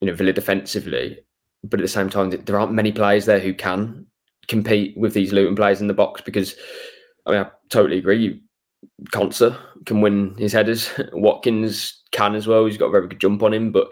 you 0.00 0.08
know, 0.08 0.14
Villa 0.14 0.32
defensively, 0.32 1.18
but 1.64 1.80
at 1.80 1.84
the 1.84 1.88
same 1.88 2.10
time, 2.10 2.30
there 2.30 2.58
aren't 2.58 2.72
many 2.72 2.92
players 2.92 3.24
there 3.24 3.40
who 3.40 3.54
can 3.54 4.06
compete 4.48 4.96
with 4.96 5.14
these 5.14 5.32
Luton 5.32 5.54
players 5.54 5.80
in 5.80 5.86
the 5.86 5.94
box 5.94 6.20
because, 6.20 6.54
I 7.26 7.30
mean, 7.30 7.40
I 7.40 7.50
totally 7.70 7.98
agree. 7.98 8.42
Konsa 9.12 9.56
can 9.86 10.00
win 10.00 10.34
his 10.38 10.52
headers. 10.52 10.90
Watkins 11.12 12.02
can 12.10 12.34
as 12.34 12.46
well. 12.46 12.66
He's 12.66 12.76
got 12.76 12.86
a 12.86 12.90
very 12.90 13.08
good 13.08 13.20
jump 13.20 13.42
on 13.42 13.54
him, 13.54 13.72
but 13.72 13.88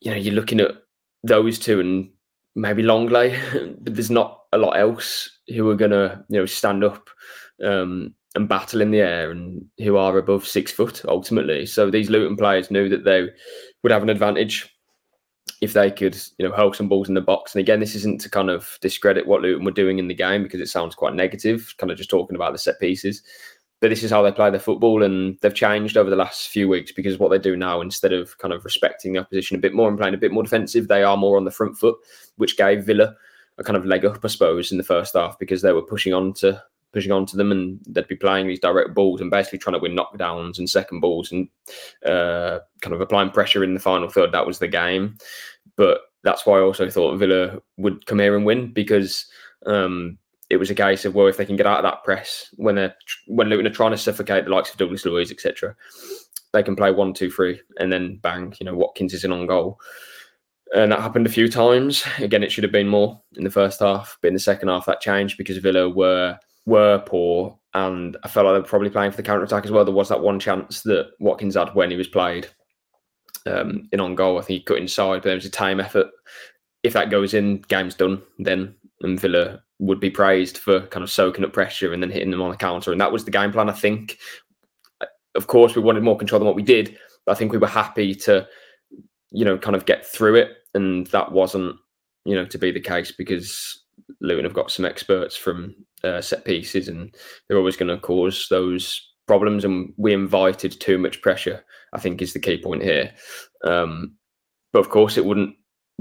you 0.00 0.10
know, 0.10 0.16
you're 0.16 0.34
looking 0.34 0.60
at 0.60 0.76
those 1.22 1.58
two 1.58 1.80
and 1.80 2.10
maybe 2.54 2.82
Lenglet, 2.82 3.76
but 3.82 3.94
there's 3.94 4.10
not 4.10 4.42
a 4.52 4.58
lot 4.58 4.78
else 4.78 5.30
who 5.48 5.68
are 5.68 5.76
gonna, 5.76 6.24
you 6.28 6.40
know, 6.40 6.46
stand 6.46 6.82
up 6.82 7.10
um, 7.62 8.14
and 8.34 8.48
battle 8.48 8.80
in 8.80 8.90
the 8.90 9.00
air 9.00 9.30
and 9.30 9.64
who 9.78 9.96
are 9.96 10.16
above 10.18 10.46
six 10.46 10.70
foot 10.70 11.02
ultimately. 11.06 11.66
So 11.66 11.90
these 11.90 12.10
Luton 12.10 12.36
players 12.36 12.70
knew 12.70 12.88
that 12.88 13.04
they 13.04 13.28
would 13.82 13.92
have 13.92 14.02
an 14.02 14.08
advantage 14.08 14.68
if 15.60 15.72
they 15.72 15.90
could, 15.90 16.16
you 16.38 16.48
know, 16.48 16.54
hold 16.54 16.76
some 16.76 16.88
balls 16.88 17.08
in 17.08 17.14
the 17.14 17.20
box. 17.20 17.54
And 17.54 17.60
again, 17.60 17.80
this 17.80 17.94
isn't 17.94 18.20
to 18.22 18.30
kind 18.30 18.50
of 18.50 18.78
discredit 18.80 19.26
what 19.26 19.42
Luton 19.42 19.64
were 19.64 19.70
doing 19.70 19.98
in 19.98 20.08
the 20.08 20.14
game 20.14 20.42
because 20.42 20.60
it 20.60 20.68
sounds 20.68 20.94
quite 20.94 21.14
negative, 21.14 21.74
kind 21.78 21.90
of 21.90 21.98
just 21.98 22.10
talking 22.10 22.36
about 22.36 22.52
the 22.52 22.58
set 22.58 22.80
pieces. 22.80 23.22
But 23.80 23.88
this 23.88 24.02
is 24.02 24.10
how 24.10 24.22
they 24.22 24.30
play 24.30 24.50
their 24.50 24.60
football, 24.60 25.02
and 25.02 25.38
they've 25.40 25.54
changed 25.54 25.96
over 25.96 26.10
the 26.10 26.16
last 26.16 26.48
few 26.48 26.68
weeks 26.68 26.92
because 26.92 27.18
what 27.18 27.30
they 27.30 27.38
do 27.38 27.56
now, 27.56 27.80
instead 27.80 28.12
of 28.12 28.36
kind 28.36 28.52
of 28.52 28.62
respecting 28.64 29.14
the 29.14 29.20
opposition 29.20 29.56
a 29.56 29.60
bit 29.60 29.74
more 29.74 29.88
and 29.88 29.98
playing 29.98 30.12
a 30.12 30.18
bit 30.18 30.32
more 30.32 30.42
defensive, 30.42 30.86
they 30.86 31.02
are 31.02 31.16
more 31.16 31.38
on 31.38 31.46
the 31.46 31.50
front 31.50 31.78
foot, 31.78 31.96
which 32.36 32.58
gave 32.58 32.84
Villa 32.84 33.14
a 33.56 33.64
kind 33.64 33.78
of 33.78 33.86
leg 33.86 34.04
up, 34.04 34.22
I 34.22 34.28
suppose, 34.28 34.70
in 34.70 34.76
the 34.76 34.84
first 34.84 35.14
half 35.14 35.38
because 35.38 35.62
they 35.62 35.72
were 35.72 35.82
pushing 35.82 36.12
on 36.12 36.34
to 36.34 36.62
pushing 36.92 37.12
onto 37.12 37.36
them, 37.36 37.52
and 37.52 37.80
they'd 37.86 38.08
be 38.08 38.16
playing 38.16 38.48
these 38.48 38.60
direct 38.60 38.94
balls 38.94 39.20
and 39.20 39.30
basically 39.30 39.58
trying 39.58 39.74
to 39.74 39.80
win 39.80 39.96
knockdowns 39.96 40.58
and 40.58 40.68
second 40.68 41.00
balls 41.00 41.32
and 41.32 41.48
uh, 42.04 42.58
kind 42.80 42.94
of 42.94 43.00
applying 43.00 43.30
pressure 43.30 43.64
in 43.64 43.74
the 43.74 43.80
final 43.80 44.08
third. 44.08 44.32
That 44.32 44.46
was 44.46 44.58
the 44.58 44.68
game, 44.68 45.16
but 45.76 46.00
that's 46.22 46.44
why 46.44 46.58
I 46.58 46.62
also 46.62 46.90
thought 46.90 47.16
Villa 47.16 47.58
would 47.78 48.06
come 48.06 48.18
here 48.18 48.36
and 48.36 48.44
win 48.44 48.72
because 48.72 49.26
um, 49.66 50.18
it 50.50 50.56
was 50.56 50.70
a 50.70 50.74
case 50.74 51.04
of 51.04 51.14
well, 51.14 51.28
if 51.28 51.36
they 51.36 51.46
can 51.46 51.56
get 51.56 51.66
out 51.66 51.78
of 51.78 51.84
that 51.84 52.04
press 52.04 52.52
when 52.56 52.74
they're 52.74 52.94
when 53.26 53.48
Luton 53.48 53.66
are 53.66 53.74
trying 53.74 53.92
to 53.92 53.98
suffocate 53.98 54.44
the 54.44 54.50
likes 54.50 54.70
of 54.70 54.76
Douglas 54.76 55.04
Luiz, 55.04 55.30
etc., 55.30 55.74
they 56.52 56.62
can 56.62 56.76
play 56.76 56.90
one, 56.90 57.14
two, 57.14 57.30
three, 57.30 57.60
and 57.78 57.92
then 57.92 58.18
bang, 58.22 58.52
you 58.60 58.66
know, 58.66 58.74
Watkins 58.74 59.14
is 59.14 59.24
in 59.24 59.32
on 59.32 59.46
goal. 59.46 59.80
And 60.74 60.92
that 60.92 61.00
happened 61.00 61.26
a 61.26 61.30
few 61.30 61.48
times. 61.48 62.04
Again, 62.18 62.44
it 62.44 62.52
should 62.52 62.64
have 62.64 62.72
been 62.72 62.88
more 62.88 63.20
in 63.36 63.44
the 63.44 63.50
first 63.50 63.80
half, 63.80 64.18
but 64.20 64.28
in 64.28 64.34
the 64.34 64.40
second 64.40 64.68
half, 64.68 64.86
that 64.86 65.00
changed 65.00 65.36
because 65.36 65.58
Villa 65.58 65.88
were 65.88 66.38
were 66.66 67.02
poor, 67.06 67.58
and 67.74 68.16
I 68.22 68.28
felt 68.28 68.46
like 68.46 68.54
they 68.54 68.60
were 68.60 68.66
probably 68.66 68.90
playing 68.90 69.10
for 69.10 69.16
the 69.16 69.22
counter 69.22 69.44
attack 69.44 69.64
as 69.64 69.70
well. 69.70 69.84
There 69.84 69.94
was 69.94 70.08
that 70.08 70.20
one 70.20 70.40
chance 70.40 70.82
that 70.82 71.12
Watkins 71.20 71.54
had 71.54 71.74
when 71.74 71.90
he 71.90 71.96
was 71.96 72.08
played 72.08 72.48
um, 73.46 73.88
in 73.92 74.00
on 74.00 74.14
goal. 74.14 74.38
I 74.38 74.42
think 74.42 74.60
he 74.60 74.64
cut 74.64 74.78
inside, 74.78 75.22
but 75.22 75.24
there 75.24 75.34
was 75.34 75.44
a 75.44 75.50
time 75.50 75.80
effort. 75.80 76.08
If 76.82 76.92
that 76.94 77.10
goes 77.10 77.34
in, 77.34 77.62
game's 77.68 77.94
done. 77.94 78.22
Then 78.38 78.74
and 79.02 79.18
Villa 79.18 79.62
would 79.78 80.00
be 80.00 80.10
praised 80.10 80.58
for 80.58 80.86
kind 80.88 81.02
of 81.02 81.10
soaking 81.10 81.44
up 81.44 81.52
pressure 81.52 81.92
and 81.92 82.02
then 82.02 82.10
hitting 82.10 82.30
them 82.30 82.42
on 82.42 82.50
the 82.50 82.56
counter, 82.56 82.92
and 82.92 83.00
that 83.00 83.12
was 83.12 83.24
the 83.24 83.30
game 83.30 83.52
plan. 83.52 83.70
I 83.70 83.74
think. 83.74 84.18
Of 85.36 85.46
course, 85.46 85.76
we 85.76 85.82
wanted 85.82 86.02
more 86.02 86.18
control 86.18 86.40
than 86.40 86.46
what 86.46 86.56
we 86.56 86.62
did, 86.62 86.98
but 87.24 87.32
I 87.32 87.34
think 87.36 87.52
we 87.52 87.58
were 87.58 87.68
happy 87.68 88.16
to, 88.16 88.48
you 89.30 89.44
know, 89.44 89.56
kind 89.56 89.76
of 89.76 89.86
get 89.86 90.04
through 90.04 90.34
it, 90.34 90.56
and 90.74 91.06
that 91.08 91.30
wasn't, 91.30 91.76
you 92.24 92.34
know, 92.34 92.44
to 92.46 92.58
be 92.58 92.72
the 92.72 92.80
case 92.80 93.12
because 93.12 93.84
Luton 94.20 94.44
have 94.44 94.54
got 94.54 94.72
some 94.72 94.84
experts 94.84 95.36
from 95.36 95.74
uh, 96.04 96.20
set 96.20 96.44
pieces, 96.44 96.88
and 96.88 97.14
they're 97.48 97.58
always 97.58 97.76
going 97.76 97.88
to 97.88 98.00
cause 98.00 98.46
those 98.50 99.06
problems. 99.26 99.64
And 99.64 99.92
we 99.96 100.12
invited 100.12 100.78
too 100.80 100.98
much 100.98 101.22
pressure. 101.22 101.64
I 101.92 101.98
think 101.98 102.22
is 102.22 102.32
the 102.32 102.38
key 102.38 102.62
point 102.62 102.82
here. 102.82 103.12
Um, 103.64 104.14
but 104.72 104.80
of 104.80 104.90
course, 104.90 105.16
it 105.16 105.24
wouldn't 105.24 105.56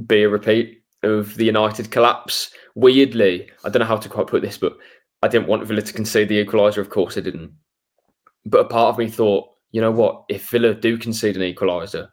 be 0.05 0.23
a 0.23 0.29
repeat 0.29 0.83
of 1.03 1.35
the 1.35 1.45
United 1.45 1.91
collapse. 1.91 2.51
Weirdly, 2.75 3.49
I 3.63 3.69
don't 3.69 3.79
know 3.79 3.85
how 3.85 3.97
to 3.97 4.09
quite 4.09 4.27
put 4.27 4.41
this, 4.41 4.57
but 4.57 4.77
I 5.23 5.27
didn't 5.27 5.47
want 5.47 5.65
Villa 5.65 5.81
to 5.81 5.93
concede 5.93 6.29
the 6.29 6.43
equaliser. 6.43 6.77
Of 6.77 6.89
course, 6.89 7.17
I 7.17 7.21
didn't. 7.21 7.51
But 8.45 8.61
a 8.61 8.65
part 8.65 8.89
of 8.89 8.97
me 8.97 9.07
thought, 9.07 9.49
you 9.71 9.81
know 9.81 9.91
what? 9.91 10.23
If 10.29 10.49
Villa 10.49 10.73
do 10.73 10.97
concede 10.97 11.35
an 11.35 11.41
equaliser, 11.41 12.09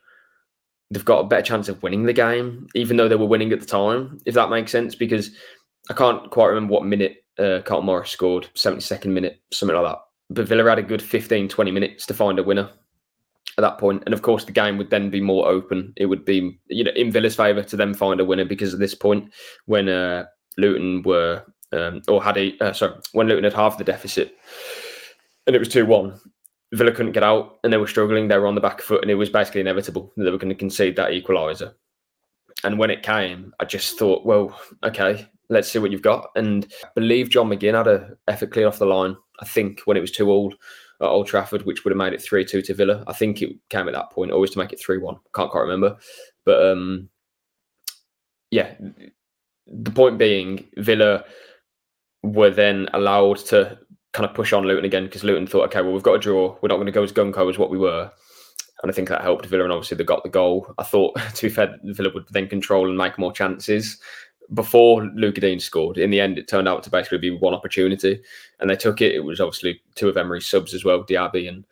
they've 0.90 1.05
got 1.05 1.20
a 1.20 1.29
better 1.29 1.42
chance 1.42 1.68
of 1.68 1.83
winning 1.83 2.05
the 2.05 2.12
game, 2.12 2.66
even 2.75 2.96
though 2.96 3.09
they 3.09 3.16
were 3.16 3.27
winning 3.27 3.53
at 3.53 3.61
the 3.61 3.66
time. 3.66 4.18
If 4.27 4.35
that 4.35 4.51
makes 4.51 4.72
sense, 4.72 4.94
because 4.94 5.31
I 5.90 5.94
can't 5.94 6.31
quite 6.31 6.49
remember 6.49 6.72
what 6.72 6.85
minute 6.85 7.25
uh, 7.38 7.61
Carlton 7.64 7.87
Morris 7.87 8.11
scored, 8.11 8.49
72nd 8.55 9.07
minute, 9.07 9.40
something 9.53 9.77
like 9.77 9.85
that. 9.85 9.99
but 10.31 10.49
Villa 10.49 10.68
had 10.68 10.79
a 10.79 10.83
good 10.83 11.03
15, 11.03 11.49
20 11.49 11.70
minutes 11.70 12.07
to 12.07 12.14
find 12.14 12.38
a 12.38 12.42
winner 12.42 12.70
at 13.59 13.62
that 13.62 13.79
point. 13.79 14.03
And 14.05 14.14
of 14.14 14.22
course, 14.22 14.44
the 14.44 14.53
game 14.53 14.77
would 14.79 14.90
then 14.90 15.11
be 15.11 15.20
more 15.20 15.49
open. 15.49 15.92
It 15.96 16.07
would 16.07 16.25
be, 16.25 16.59
you 16.68 16.85
know, 16.85 16.92
in 16.94 17.11
Villa's 17.11 17.37
favour 17.37 17.62
to 17.62 17.77
then 17.77 17.94
find 17.94 18.20
a 18.20 18.25
winner 18.25 18.44
because 18.44 18.75
at 18.75 18.81
this 18.81 18.94
point, 18.94 19.33
when 19.66 19.88
uh, 19.88 20.27
Luton 20.59 21.03
were, 21.03 21.44
um, 21.72 22.03
or 22.09 22.22
had 22.22 22.37
a, 22.37 22.57
uh, 22.61 22.72
sorry, 22.72 22.94
when 23.12 23.29
Luton 23.29 23.44
had 23.44 23.55
half 23.55 23.79
the 23.79 23.85
deficit 23.85 24.37
and 25.46 25.57
it 25.57 25.59
was 25.59 25.68
2 25.68 25.87
1, 25.87 26.18
Villa 26.75 26.92
couldn't 26.92 27.12
get 27.12 27.22
out 27.22 27.59
and 27.62 27.72
they 27.72 27.77
were 27.79 27.87
struggling. 27.87 28.29
They 28.29 28.38
were 28.38 28.46
on 28.46 28.57
the 28.57 28.61
back 28.61 28.81
foot 28.81 29.03
and 29.03 29.11
it 29.11 29.14
was 29.14 29.31
basically 29.31 29.61
inevitable 29.61 30.12
that 30.16 30.25
they 30.25 30.31
were 30.31 30.38
going 30.38 30.49
to 30.49 30.55
concede 30.55 30.96
that 30.96 31.12
equaliser. 31.12 31.75
And 32.64 32.79
when 32.79 32.90
it 32.90 33.03
came, 33.03 33.53
I 33.61 33.64
just 33.64 33.99
thought, 33.99 34.25
well, 34.25 34.59
okay, 34.83 35.29
let's 35.48 35.70
see 35.70 35.78
what 35.78 35.90
you've 35.90 36.02
got. 36.02 36.30
And 36.37 36.66
I 36.85 36.88
believe 36.94 37.30
John 37.30 37.48
McGinn 37.48 37.74
had 37.74 37.87
a 37.87 38.16
effort 38.28 38.52
clear 38.52 38.68
off 38.68 38.78
the 38.78 38.87
line, 38.87 39.16
I 39.40 39.44
think, 39.44 39.80
when 39.85 39.96
it 39.96 40.00
was 40.00 40.12
too 40.12 40.30
old 40.30 40.54
at 41.00 41.06
Old 41.06 41.26
Trafford, 41.26 41.66
which 41.66 41.85
would 41.85 41.92
have 41.92 41.98
made 41.98 42.12
it 42.12 42.22
3 42.22 42.44
2 42.44 42.62
to 42.62 42.74
Villa. 42.74 43.04
I 43.06 43.12
think 43.12 43.42
it 43.42 43.56
came 43.68 43.88
at 43.88 43.94
that 43.94 44.11
point, 44.11 44.32
always 44.32 44.50
to 44.52 44.59
make 44.59 44.72
it 44.72 44.80
3 44.80 44.98
1. 44.98 45.16
Can't 45.35 45.50
quite 45.50 45.62
remember. 45.62 45.96
But 46.44 46.66
um, 46.66 47.09
yeah, 48.50 48.74
the 49.66 49.90
point 49.90 50.18
being, 50.18 50.64
Villa 50.76 51.24
were 52.22 52.50
then 52.50 52.88
allowed 52.92 53.38
to 53.38 53.78
kind 54.12 54.28
of 54.28 54.35
push 54.35 54.52
on 54.52 54.64
Luton 54.64 54.85
again 54.85 55.04
because 55.04 55.24
Luton 55.24 55.46
thought, 55.46 55.66
okay, 55.66 55.82
well, 55.82 55.92
we've 55.92 56.02
got 56.02 56.14
a 56.14 56.18
draw. 56.18 56.56
We're 56.61 56.68
not 56.68 56.76
going 56.76 56.87
to 56.87 56.92
go 56.92 57.02
as 57.02 57.12
gunko 57.12 57.50
as 57.50 57.59
what 57.59 57.70
we 57.70 57.78
were. 57.78 58.11
And 58.82 58.92
I 58.92 58.94
think 58.94 59.09
that 59.09 59.22
helped 59.22 59.46
Villa, 59.46 59.64
and 59.64 59.72
obviously 59.72 59.96
they 59.96 60.04
got 60.04 60.22
the 60.22 60.28
goal. 60.28 60.72
I 60.78 60.82
thought, 60.82 61.18
to 61.35 61.48
be 61.48 61.52
fair, 61.52 61.76
Villa 61.82 62.11
would 62.14 62.26
then 62.30 62.48
control 62.48 62.88
and 62.88 62.96
make 62.96 63.18
more 63.18 63.32
chances 63.32 63.98
before 64.54 65.04
Lucas 65.14 65.42
Digne 65.42 65.61
scored. 65.61 65.98
In 65.98 66.11
the 66.11 66.20
end, 66.20 66.38
it 66.38 66.48
turned 66.48 66.68
out 66.68 66.82
to 66.85 66.90
basically 66.90 67.18
be 67.18 67.30
one 67.30 67.54
opportunity, 67.54 68.20
and 68.61 68.70
they 68.70 68.76
took 68.76 69.00
it. 69.00 69.14
It 69.14 69.24
was 69.24 69.40
obviously 69.40 69.80
two 69.94 70.09
of 70.09 70.16
Emery's 70.16 70.46
subs 70.46 70.74
as 70.74 70.85
well, 70.85 71.04
Diaby 71.04 71.48
and 71.48 71.64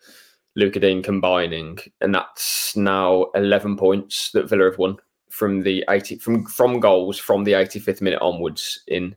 Lucas 0.55 0.81
Digne 0.81 1.01
combining, 1.01 1.79
and 2.01 2.13
that's 2.13 2.75
now 2.75 3.25
eleven 3.35 3.75
points 3.77 4.31
that 4.31 4.49
Villa 4.49 4.65
have 4.65 4.77
won 4.77 4.97
from 5.29 5.63
the 5.63 5.83
eighty 5.89 6.17
from 6.17 6.45
from 6.45 6.79
goals 6.79 7.19
from 7.19 7.43
the 7.43 7.53
eighty 7.53 7.79
fifth 7.79 8.01
minute 8.01 8.21
onwards 8.21 8.81
in 8.87 9.15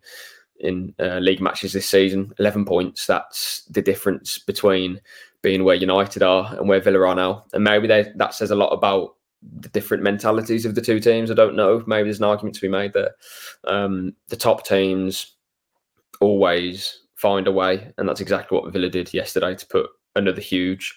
in 0.60 0.92
uh, 0.98 1.18
league 1.18 1.40
matches 1.40 1.72
this 1.72 1.88
season. 1.88 2.32
Eleven 2.38 2.64
points. 2.64 3.06
That's 3.06 3.64
the 3.66 3.82
difference 3.82 4.38
between 4.38 5.00
being 5.42 5.62
where 5.62 5.76
United 5.76 6.24
are 6.24 6.52
and 6.56 6.68
where 6.68 6.80
Villa 6.80 7.06
are 7.06 7.14
now, 7.14 7.44
and 7.52 7.62
maybe 7.62 7.86
that 7.86 8.34
says 8.34 8.50
a 8.50 8.56
lot 8.56 8.70
about 8.70 9.14
the 9.42 9.68
different 9.68 10.02
mentalities 10.02 10.64
of 10.64 10.74
the 10.74 10.80
two 10.80 11.00
teams. 11.00 11.30
I 11.30 11.34
don't 11.34 11.56
know. 11.56 11.82
Maybe 11.86 12.04
there's 12.04 12.18
an 12.18 12.24
argument 12.24 12.54
to 12.56 12.60
be 12.60 12.68
made 12.68 12.92
there. 12.92 13.14
Um, 13.64 14.14
the 14.28 14.36
top 14.36 14.66
teams 14.66 15.36
always 16.20 17.00
find 17.14 17.46
a 17.46 17.52
way, 17.52 17.92
and 17.98 18.08
that's 18.08 18.20
exactly 18.20 18.56
what 18.56 18.72
Villa 18.72 18.88
did 18.88 19.14
yesterday 19.14 19.54
to 19.54 19.66
put 19.66 19.90
another 20.16 20.40
huge 20.40 20.96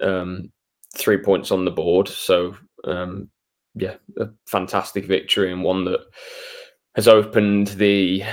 um, 0.00 0.50
three 0.94 1.18
points 1.18 1.50
on 1.50 1.64
the 1.64 1.70
board. 1.70 2.08
So 2.08 2.56
um, 2.84 3.30
yeah, 3.74 3.94
a 4.18 4.28
fantastic 4.46 5.06
victory 5.06 5.52
and 5.52 5.62
one 5.62 5.84
that 5.84 6.00
has 6.96 7.08
opened 7.08 7.68
the 7.68 8.24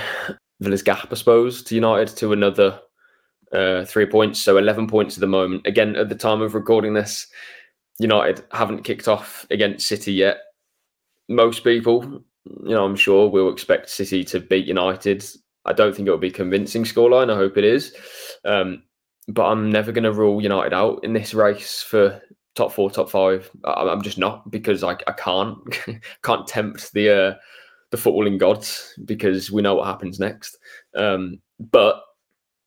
Villa's 0.60 0.82
gap, 0.82 1.08
I 1.10 1.14
suppose, 1.14 1.62
to 1.64 1.74
United 1.74 2.16
to 2.16 2.32
another 2.32 2.80
uh, 3.52 3.84
three 3.84 4.06
points. 4.06 4.40
So 4.40 4.58
11 4.58 4.88
points 4.88 5.16
at 5.16 5.20
the 5.20 5.26
moment. 5.26 5.66
Again, 5.66 5.96
at 5.96 6.08
the 6.08 6.14
time 6.14 6.40
of 6.40 6.54
recording 6.54 6.94
this, 6.94 7.26
United 7.98 8.44
haven't 8.52 8.84
kicked 8.84 9.08
off 9.08 9.46
against 9.50 9.86
City 9.86 10.12
yet. 10.12 10.38
Most 11.28 11.64
people, 11.64 12.22
you 12.44 12.70
know, 12.70 12.84
I'm 12.84 12.96
sure 12.96 13.28
will 13.28 13.52
expect 13.52 13.90
City 13.90 14.24
to 14.24 14.40
beat 14.40 14.66
United. 14.66 15.24
I 15.64 15.72
don't 15.72 15.94
think 15.94 16.06
it'll 16.06 16.18
be 16.18 16.28
a 16.28 16.32
convincing 16.32 16.84
scoreline. 16.84 17.30
I 17.30 17.36
hope 17.36 17.58
it 17.58 17.64
is. 17.64 17.94
Um, 18.44 18.82
but 19.28 19.46
I'm 19.46 19.70
never 19.70 19.92
going 19.92 20.04
to 20.04 20.12
rule 20.12 20.42
United 20.42 20.72
out 20.72 21.04
in 21.04 21.12
this 21.12 21.34
race 21.34 21.82
for 21.82 22.22
top 22.54 22.72
four, 22.72 22.90
top 22.90 23.10
five. 23.10 23.50
I'm 23.64 24.02
just 24.02 24.18
not 24.18 24.50
because 24.50 24.82
I, 24.82 24.92
I 24.92 25.12
can't 25.12 25.58
can't 26.22 26.46
tempt 26.46 26.92
the 26.92 27.10
uh, 27.10 27.34
the 27.90 27.96
footballing 27.96 28.38
gods 28.38 28.98
because 29.04 29.50
we 29.50 29.62
know 29.62 29.74
what 29.74 29.86
happens 29.86 30.18
next. 30.18 30.58
Um, 30.94 31.40
but 31.58 32.02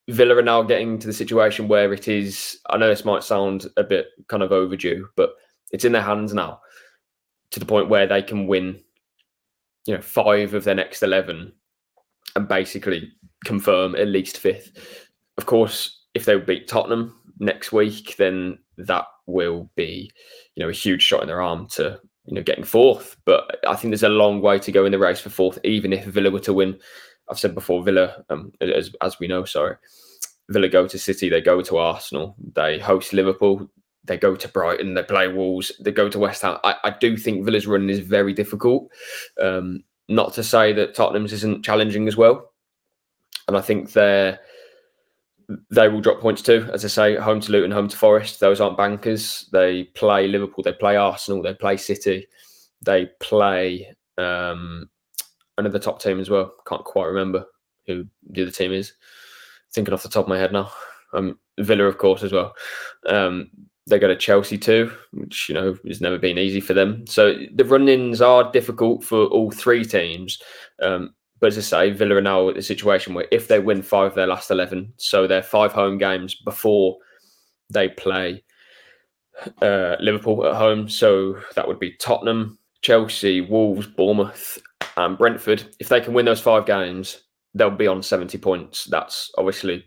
Villa 0.10 0.36
are 0.36 0.42
now 0.42 0.64
getting 0.64 0.98
to 1.00 1.08
the 1.08 1.14
situation 1.14 1.68
where 1.68 1.94
it 1.94 2.08
is. 2.08 2.60
I 2.70 2.78
know 2.78 2.88
this 2.88 3.06
might 3.06 3.24
sound 3.24 3.68
a 3.78 3.84
bit 3.84 4.08
kind 4.28 4.44
of 4.44 4.52
overdue, 4.52 5.08
but 5.16 5.32
it's 5.72 5.86
in 5.86 5.92
their 5.92 6.02
hands 6.02 6.34
now 6.34 6.60
to 7.52 7.60
the 7.60 7.66
point 7.66 7.90
where 7.90 8.08
they 8.08 8.22
can 8.22 8.48
win, 8.48 8.80
you 9.86 9.96
know, 9.96 10.02
five 10.02 10.54
of 10.54 10.64
their 10.64 10.76
next 10.76 11.04
eleven 11.04 11.52
and 12.36 12.48
basically 12.48 13.12
confirm 13.46 13.96
at 13.96 14.08
least 14.08 14.38
fifth. 14.38 14.72
Of 15.38 15.46
course, 15.46 16.06
if 16.14 16.26
they 16.26 16.38
beat 16.38 16.68
Tottenham 16.68 17.16
next 17.40 17.72
week, 17.72 18.16
then 18.18 18.60
that 18.78 19.06
will 19.28 19.70
be, 19.76 20.12
you 20.56 20.64
know, 20.64 20.70
a 20.70 20.74
huge 20.74 21.04
shot 21.04 21.22
in 21.22 21.28
their 21.28 21.42
arm 21.42 21.68
to 21.70 22.00
you 22.26 22.36
know 22.36 22.44
getting 22.44 22.64
fourth. 22.64 23.18
But 23.26 23.60
I 23.68 23.76
think 23.76 23.92
there's 23.92 24.04
a 24.04 24.10
long 24.10 24.42
way 24.42 24.60
to 24.60 24.72
go 24.72 24.86
in 24.86 24.92
the 24.92 25.00
race 25.00 25.20
for 25.20 25.30
fourth, 25.30 25.60
even 25.64 25.94
if 25.94 26.06
Villa 26.06 26.32
were 26.32 26.40
to 26.40 26.54
win 26.54 26.80
I've 27.32 27.40
said 27.40 27.56
before, 27.56 27.84
Villa, 27.84 28.24
um, 28.30 28.52
as 28.60 28.92
as 29.02 29.20
we 29.20 29.28
know, 29.28 29.46
sorry, 29.46 29.78
Villa 30.50 30.68
go 30.68 30.88
to 30.88 31.00
City, 31.00 31.30
they 31.30 31.42
go 31.42 31.62
to 31.62 31.78
Arsenal, 31.78 32.36
they 32.54 32.78
host 32.78 33.14
Liverpool, 33.14 33.72
they 34.04 34.18
go 34.18 34.36
to 34.36 34.48
Brighton, 34.50 34.94
they 34.94 35.04
play 35.04 35.28
Wolves, 35.30 35.72
they 35.80 35.92
go 35.92 36.10
to 36.10 36.20
West 36.20 36.42
Ham. 36.42 36.58
I, 36.64 36.76
I 36.84 36.90
do 36.90 37.16
think 37.18 37.46
Villa's 37.46 37.68
run 37.68 37.90
is 37.90 38.00
very 38.00 38.34
difficult. 38.34 38.90
Um, 39.42 39.84
not 40.10 40.34
to 40.34 40.44
say 40.44 40.74
that 40.74 40.94
Tottenham's 40.94 41.34
isn't 41.34 41.64
challenging 41.64 42.08
as 42.08 42.18
well, 42.18 42.52
and 43.48 43.56
I 43.56 43.62
think 43.62 43.94
they're 43.94 44.40
they 45.70 45.88
will 45.88 46.02
drop 46.02 46.20
points 46.20 46.42
too. 46.42 46.70
As 46.74 46.84
I 46.84 46.90
say, 46.90 47.16
home 47.16 47.40
to 47.42 47.52
Luton, 47.52 47.72
home 47.72 47.88
to 47.88 47.98
Forest. 47.98 48.40
Those 48.40 48.62
aren't 48.62 48.78
bankers. 48.78 49.50
They 49.52 49.86
play 49.86 50.28
Liverpool, 50.28 50.64
they 50.64 50.74
play 50.74 50.98
Arsenal, 50.98 51.42
they 51.42 51.54
play 51.54 51.78
City, 51.78 52.28
they 52.82 53.08
play 53.20 53.96
um, 54.18 54.90
another 55.62 55.80
top 55.80 56.02
team 56.02 56.20
as 56.20 56.30
well. 56.30 56.54
Can't 56.68 56.84
quite 56.84 57.06
remember 57.06 57.46
who 57.88 58.06
the 58.30 58.44
other 58.44 58.52
team 58.52 58.74
is. 58.74 58.94
Thinking 59.74 59.94
off 59.94 60.04
the 60.04 60.10
top 60.10 60.26
of 60.26 60.30
my 60.30 60.38
head 60.38 60.52
now. 60.52 60.72
Um, 61.14 61.40
Villa, 61.60 61.86
of 61.86 61.98
course, 61.98 62.24
as 62.24 62.34
well. 62.34 62.54
Um, 63.08 63.50
they 63.88 64.00
go 64.00 64.08
to 64.08 64.16
Chelsea 64.16 64.58
too, 64.58 64.92
which 65.12 65.50
you 65.50 65.56
know 65.56 65.78
has 65.88 66.02
never 66.02 66.18
been 66.18 66.38
easy 66.38 66.60
for 66.60 66.74
them. 66.74 67.06
So 67.08 67.36
the 67.54 67.66
run-ins 67.66 68.22
are 68.22 68.52
difficult 68.52 69.04
for 69.04 69.26
all 69.26 69.52
three 69.52 69.84
teams. 69.84 70.42
Um, 70.82 71.14
but 71.40 71.48
as 71.48 71.58
I 71.58 71.62
say, 71.62 71.92
Villa 71.92 72.16
are 72.16 72.22
now 72.22 72.50
at 72.50 72.56
the 72.56 72.62
situation 72.62 73.14
where 73.14 73.28
if 73.32 73.48
they 73.48 73.60
win 73.60 73.82
five 73.82 74.12
of 74.12 74.16
their 74.16 74.28
last 74.28 74.52
eleven, 74.52 74.94
so 74.98 75.26
their 75.26 75.42
five 75.44 75.72
home 75.72 75.98
games 75.98 76.36
before 76.36 76.98
they 77.70 77.90
play 77.90 78.44
uh, 79.62 79.96
Liverpool 80.00 80.46
at 80.46 80.56
home, 80.56 80.88
so 80.88 81.40
that 81.56 81.68
would 81.68 81.80
be 81.80 81.94
Tottenham, 81.94 82.60
Chelsea, 82.82 83.42
Wolves, 83.42 83.88
Bournemouth, 83.88 84.60
and 84.98 85.18
Brentford, 85.18 85.64
if 85.80 85.90
they 85.90 86.02
can 86.02 86.14
win 86.14 86.26
those 86.26 86.42
five 86.42 86.66
games, 86.66 87.24
they'll 87.54 87.70
be 87.70 87.88
on 87.88 88.04
70 88.04 88.38
points. 88.38 88.86
That's 88.86 89.32
obviously 89.38 89.86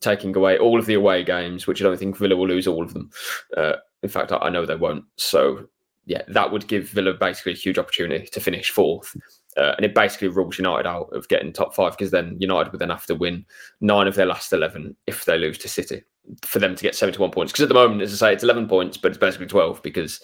taking 0.00 0.36
away 0.36 0.58
all 0.58 0.78
of 0.78 0.86
the 0.86 0.94
away 0.94 1.24
games, 1.24 1.66
which 1.66 1.80
I 1.80 1.84
don't 1.84 1.98
think 1.98 2.16
Villa 2.16 2.36
will 2.36 2.48
lose 2.48 2.66
all 2.66 2.82
of 2.82 2.94
them. 2.94 3.10
Uh, 3.56 3.74
in 4.02 4.08
fact, 4.08 4.32
I, 4.32 4.50
know 4.50 4.66
they 4.66 4.76
won't. 4.76 5.04
So, 5.16 5.66
yeah, 6.04 6.22
that 6.28 6.52
would 6.52 6.68
give 6.68 6.90
Villa 6.90 7.14
basically 7.14 7.52
a 7.52 7.56
huge 7.56 7.78
opportunity 7.78 8.26
to 8.26 8.40
finish 8.40 8.70
fourth. 8.70 9.16
Uh, 9.56 9.72
and 9.76 9.84
it 9.84 9.94
basically 9.94 10.28
rules 10.28 10.58
United 10.58 10.86
out 10.86 11.08
of 11.12 11.28
getting 11.28 11.52
top 11.52 11.74
five 11.74 11.92
because 11.92 12.10
then 12.10 12.36
United 12.40 12.72
would 12.72 12.80
then 12.80 12.90
have 12.90 13.06
to 13.06 13.14
win 13.14 13.46
nine 13.80 14.06
of 14.06 14.14
their 14.14 14.26
last 14.26 14.52
11 14.52 14.94
if 15.06 15.24
they 15.24 15.38
lose 15.38 15.56
to 15.58 15.68
City 15.68 16.02
for 16.42 16.58
them 16.58 16.74
to 16.74 16.82
get 16.82 16.94
71 16.94 17.30
points. 17.30 17.52
Because 17.52 17.62
at 17.62 17.68
the 17.68 17.74
moment, 17.74 18.02
as 18.02 18.12
I 18.12 18.28
say, 18.28 18.32
it's 18.34 18.42
11 18.42 18.68
points, 18.68 18.96
but 18.96 19.08
it's 19.08 19.18
basically 19.18 19.46
12 19.46 19.82
because 19.82 20.20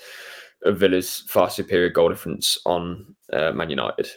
of 0.65 0.79
Villa's 0.79 1.21
far 1.29 1.51
superior 1.51 1.89
goal 1.89 2.09
difference 2.09 2.59
on 2.67 3.15
uh, 3.33 3.53
Man 3.53 3.71
United. 3.71 4.09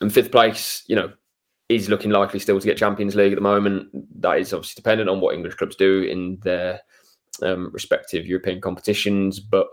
And 0.00 0.12
fifth 0.12 0.32
place, 0.32 0.82
you 0.86 0.96
know, 0.96 1.12
is 1.68 1.88
looking 1.88 2.10
likely 2.10 2.38
still 2.38 2.60
to 2.60 2.66
get 2.66 2.76
Champions 2.76 3.14
League 3.14 3.32
at 3.32 3.36
the 3.36 3.42
moment. 3.42 3.88
That 4.20 4.38
is 4.38 4.52
obviously 4.52 4.80
dependent 4.80 5.10
on 5.10 5.20
what 5.20 5.34
English 5.34 5.54
clubs 5.54 5.76
do 5.76 6.02
in 6.02 6.38
their 6.42 6.80
um, 7.42 7.70
respective 7.72 8.26
European 8.26 8.60
competitions. 8.60 9.40
But 9.40 9.66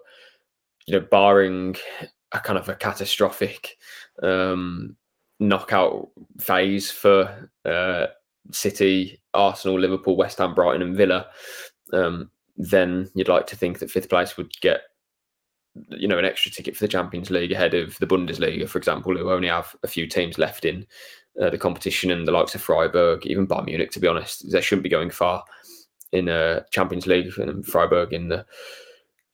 you 0.86 0.93
know, 0.93 1.05
barring 1.12 1.75
a 2.31 2.39
kind 2.39 2.57
of 2.57 2.67
a 2.67 2.75
catastrophic 2.75 3.77
um, 4.21 4.95
knockout 5.39 6.09
phase 6.39 6.89
for 6.91 7.49
uh, 7.65 8.07
City, 8.51 9.21
Arsenal, 9.33 9.79
Liverpool, 9.79 10.17
West 10.17 10.39
Ham, 10.39 10.53
Brighton, 10.53 10.81
and 10.81 10.97
Villa, 10.97 11.27
um, 11.93 12.29
then 12.57 13.09
you'd 13.13 13.29
like 13.29 13.47
to 13.47 13.55
think 13.55 13.79
that 13.79 13.91
fifth 13.91 14.09
place 14.09 14.36
would 14.38 14.51
get 14.62 14.81
you 15.89 16.07
know 16.07 16.19
an 16.19 16.25
extra 16.25 16.51
ticket 16.51 16.75
for 16.75 16.83
the 16.83 16.91
Champions 16.91 17.31
League 17.31 17.51
ahead 17.51 17.73
of 17.73 17.97
the 17.99 18.07
Bundesliga, 18.07 18.67
for 18.67 18.77
example, 18.77 19.15
who 19.15 19.31
only 19.31 19.47
have 19.47 19.75
a 19.83 19.88
few 19.88 20.07
teams 20.07 20.38
left 20.38 20.65
in 20.65 20.86
uh, 21.41 21.49
the 21.49 21.57
competition, 21.57 22.12
and 22.12 22.27
the 22.27 22.31
likes 22.31 22.55
of 22.55 22.62
Freiburg, 22.62 23.25
even 23.25 23.47
Bayern 23.47 23.65
Munich. 23.65 23.91
To 23.91 23.99
be 23.99 24.07
honest, 24.07 24.51
they 24.51 24.62
shouldn't 24.62 24.83
be 24.83 24.89
going 24.89 25.09
far 25.09 25.43
in 26.12 26.29
uh, 26.29 26.62
Champions 26.71 27.07
League 27.07 27.31
and 27.38 27.65
Freiburg 27.65 28.13
in 28.13 28.29
the 28.29 28.45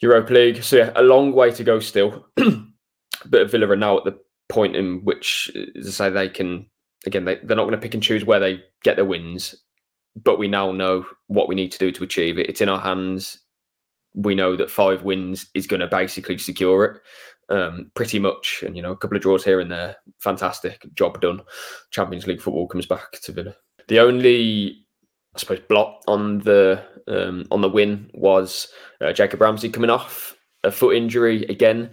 Europa 0.02 0.34
League. 0.34 0.64
So 0.64 0.78
yeah, 0.78 0.92
a 0.96 1.04
long 1.04 1.34
way 1.34 1.52
to 1.52 1.64
go 1.64 1.80
still. 1.80 2.26
but 3.26 3.52
Villa 3.52 3.68
are 3.68 3.76
now 3.76 3.98
at 3.98 4.06
the 4.06 4.18
point 4.48 4.76
in 4.76 5.04
which, 5.04 5.52
as 5.78 5.88
I 5.88 5.92
say, 5.92 6.10
they 6.10 6.30
can 6.30 6.70
again 7.06 7.26
they, 7.26 7.36
they're 7.36 7.58
not 7.58 7.64
going 7.64 7.72
to 7.72 7.78
pick 7.78 7.94
and 7.94 8.04
choose 8.04 8.26
where 8.26 8.40
they 8.40 8.62
get 8.84 8.96
their 8.96 9.06
wins. 9.06 9.56
but 10.16 10.40
we 10.40 10.48
now 10.48 10.72
know 10.72 11.06
what 11.28 11.48
we 11.48 11.56
need 11.56 11.72
to 11.72 11.80
do 11.80 11.92
to 11.92 12.04
achieve 12.04 12.40
it. 12.40 12.50
It's 12.50 12.62
in 12.62 12.70
our 12.70 12.80
hands. 12.80 13.40
We 14.16 14.36
know 14.36 14.56
that 14.56 14.72
five 14.72 15.04
wins 15.04 15.48
is 15.54 15.68
going 15.68 15.82
to 15.82 15.88
basically 15.88 16.38
secure 16.38 16.86
it. 16.86 17.02
Um, 17.52 17.90
pretty 17.96 18.20
much, 18.20 18.64
and 18.64 18.76
you 18.76 18.84
know, 18.84 18.92
a 18.92 18.98
couple 18.98 19.18
of 19.18 19.24
draws 19.24 19.44
here 19.44 19.60
and 19.60 19.72
there, 19.72 19.96
fantastic 20.20 20.86
job 20.94 21.20
done. 21.20 21.42
Champions 21.90 22.28
League 22.28 22.42
football 22.42 22.68
comes 22.68 22.86
back 22.86 23.12
to 23.24 23.32
Villa. 23.32 23.56
The 23.88 24.00
only, 24.00 24.86
I 25.36 25.40
suppose, 25.40 25.62
blot 25.68 26.04
on 26.08 26.40
the 26.40 26.84
um, 27.08 27.46
on 27.50 27.62
the 27.62 27.70
win 27.70 28.12
was 28.14 28.68
uh, 29.02 29.14
Jacob 29.14 29.42
Ramsey 29.42 29.70
coming 29.70 29.90
off 29.90 30.36
a 30.64 30.72
foot 30.72 30.96
injury 30.96 31.44
again. 31.46 31.92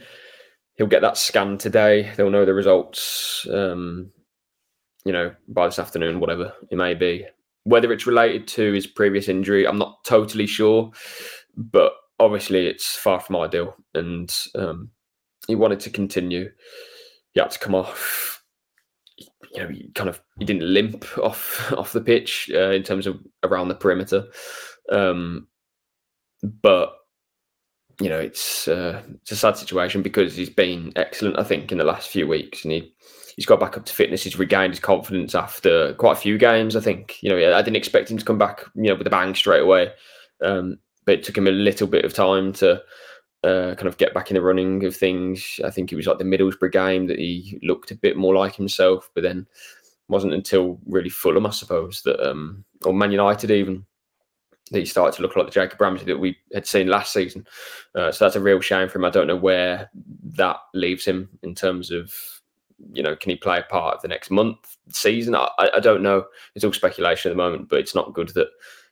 He'll 0.77 0.87
get 0.87 1.03
that 1.03 1.17
scan 1.17 1.57
today. 1.57 2.13
They'll 2.17 2.31
know 2.31 2.45
the 2.45 2.53
results, 2.53 3.47
um, 3.51 4.11
you 5.05 5.13
know, 5.13 5.35
by 5.49 5.67
this 5.67 5.79
afternoon, 5.79 6.21
whatever 6.21 6.53
it 6.71 6.77
may 6.77 6.95
be. 6.95 7.27
Whether 7.65 7.93
it's 7.93 8.07
related 8.07 8.47
to 8.49 8.73
his 8.73 8.87
previous 8.87 9.29
injury, 9.29 9.67
I'm 9.67 9.79
not 9.79 10.05
totally 10.05 10.47
sure, 10.47 10.93
but 11.57 11.93
obviously 12.19 12.67
it's 12.67 12.97
far 12.97 13.21
from 13.21 13.37
ideal. 13.37 13.77
And 13.95 14.35
um, 14.55 14.91
he 15.47 15.55
wanted 15.55 15.81
to 15.81 15.91
continue. 15.91 16.51
He 17.33 17.41
had 17.41 17.51
to 17.51 17.59
come 17.59 17.75
off. 17.75 18.43
You 19.53 19.63
know, 19.63 19.69
he 19.69 19.91
kind 19.95 20.11
of 20.11 20.21
he 20.39 20.45
didn't 20.45 20.63
limp 20.63 21.07
off 21.19 21.73
off 21.77 21.93
the 21.93 22.01
pitch 22.01 22.51
uh, 22.55 22.71
in 22.71 22.83
terms 22.83 23.07
of 23.07 23.19
around 23.43 23.69
the 23.69 23.75
perimeter, 23.75 24.27
um, 24.91 25.47
but 26.43 26.95
you 28.01 28.11
know 28.11 28.19
it's 28.19 28.69
uh, 28.69 29.03
it's 29.23 29.33
a 29.33 29.37
sad 29.37 29.57
situation 29.57 30.03
because 30.03 30.37
he's 30.37 30.51
been 30.51 30.93
excellent. 30.97 31.39
I 31.39 31.45
think 31.45 31.73
in 31.73 31.79
the 31.79 31.85
last 31.85 32.11
few 32.11 32.27
weeks, 32.27 32.65
and 32.65 32.73
he 32.73 32.95
he's 33.37 33.47
got 33.47 33.61
back 33.61 33.79
up 33.79 33.87
to 33.87 33.95
fitness. 33.95 34.25
He's 34.25 34.39
regained 34.39 34.75
his 34.75 34.81
confidence 34.81 35.35
after 35.35 35.95
quite 35.95 36.13
a 36.13 36.21
few 36.21 36.37
games. 36.37 36.77
I 36.77 36.81
think 36.81 37.23
you 37.23 37.31
know 37.31 37.55
I 37.55 37.63
didn't 37.63 37.77
expect 37.77 38.11
him 38.11 38.19
to 38.19 38.25
come 38.25 38.39
back 38.39 38.65
you 38.75 38.85
know 38.85 38.97
with 38.97 39.07
a 39.07 39.11
bang 39.11 39.35
straight 39.35 39.63
away, 39.63 39.93
um, 40.45 40.79
but 41.07 41.15
it 41.15 41.25
took 41.25 41.39
him 41.39 41.47
a 41.47 41.53
little 41.53 41.87
bit 41.87 42.05
of 42.05 42.13
time 42.13 42.53
to 42.55 42.83
uh, 43.45 43.75
kind 43.77 43.87
of 43.87 43.97
get 43.97 44.13
back 44.13 44.31
in 44.31 44.35
the 44.35 44.43
running 44.43 44.85
of 44.85 44.95
things. 44.95 45.61
I 45.65 45.71
think 45.71 45.93
it 45.93 45.97
was 45.97 46.07
like 46.07 46.19
the 46.19 46.25
Middlesbrough 46.25 46.73
game 46.73 47.07
that 47.07 47.19
he 47.19 47.59
looked 47.63 47.91
a 47.91 47.97
bit 47.97 48.17
more 48.17 48.35
like 48.35 48.55
himself, 48.55 49.09
but 49.15 49.23
then 49.23 49.47
wasn't 50.09 50.35
until 50.35 50.79
really 50.87 51.09
Fulham, 51.09 51.47
I 51.47 51.51
suppose, 51.51 52.03
that 52.03 52.21
um, 52.29 52.65
or 52.85 52.93
Man 52.93 53.11
United 53.11 53.51
even 53.51 53.85
that 54.73 54.81
he 54.81 54.85
started 54.85 55.17
to 55.17 55.23
look 55.23 55.37
like 55.37 55.47
the 55.47 55.53
Jacob 55.53 55.81
Ramsey 55.81 56.05
that 56.07 56.19
we 56.19 56.37
had 56.53 56.67
seen 56.67 56.89
last 56.89 57.13
season. 57.13 57.47
Uh, 57.95 58.11
so 58.11 58.25
that's 58.25 58.35
a 58.35 58.41
real 58.41 58.61
shame 58.61 58.89
for 58.89 58.99
him. 58.99 59.05
I 59.05 59.11
don't 59.11 59.29
know 59.29 59.37
where 59.37 59.91
that 60.35 60.57
leaves 60.75 61.05
him 61.05 61.29
in 61.43 61.55
terms 61.55 61.93
of 61.93 62.13
you 62.93 63.03
know, 63.03 63.17
can 63.17 63.31
he 63.31 63.37
play 63.37 63.59
a 63.59 63.63
part 63.63 63.97
of 63.97 64.03
the 64.03 64.09
next 64.09 64.31
month, 64.31 64.77
season? 64.91 65.35
I, 65.35 65.49
I 65.59 65.81
don't 65.81 66.03
know. 66.03 66.27
It's 66.55 66.65
all 66.65 66.73
speculation 66.73 67.31
at 67.31 67.33
the 67.33 67.43
moment, 67.43 67.69
but 67.69 67.79
it's 67.79 67.95
not 67.95 68.13
good 68.13 68.29
that 68.31 68.49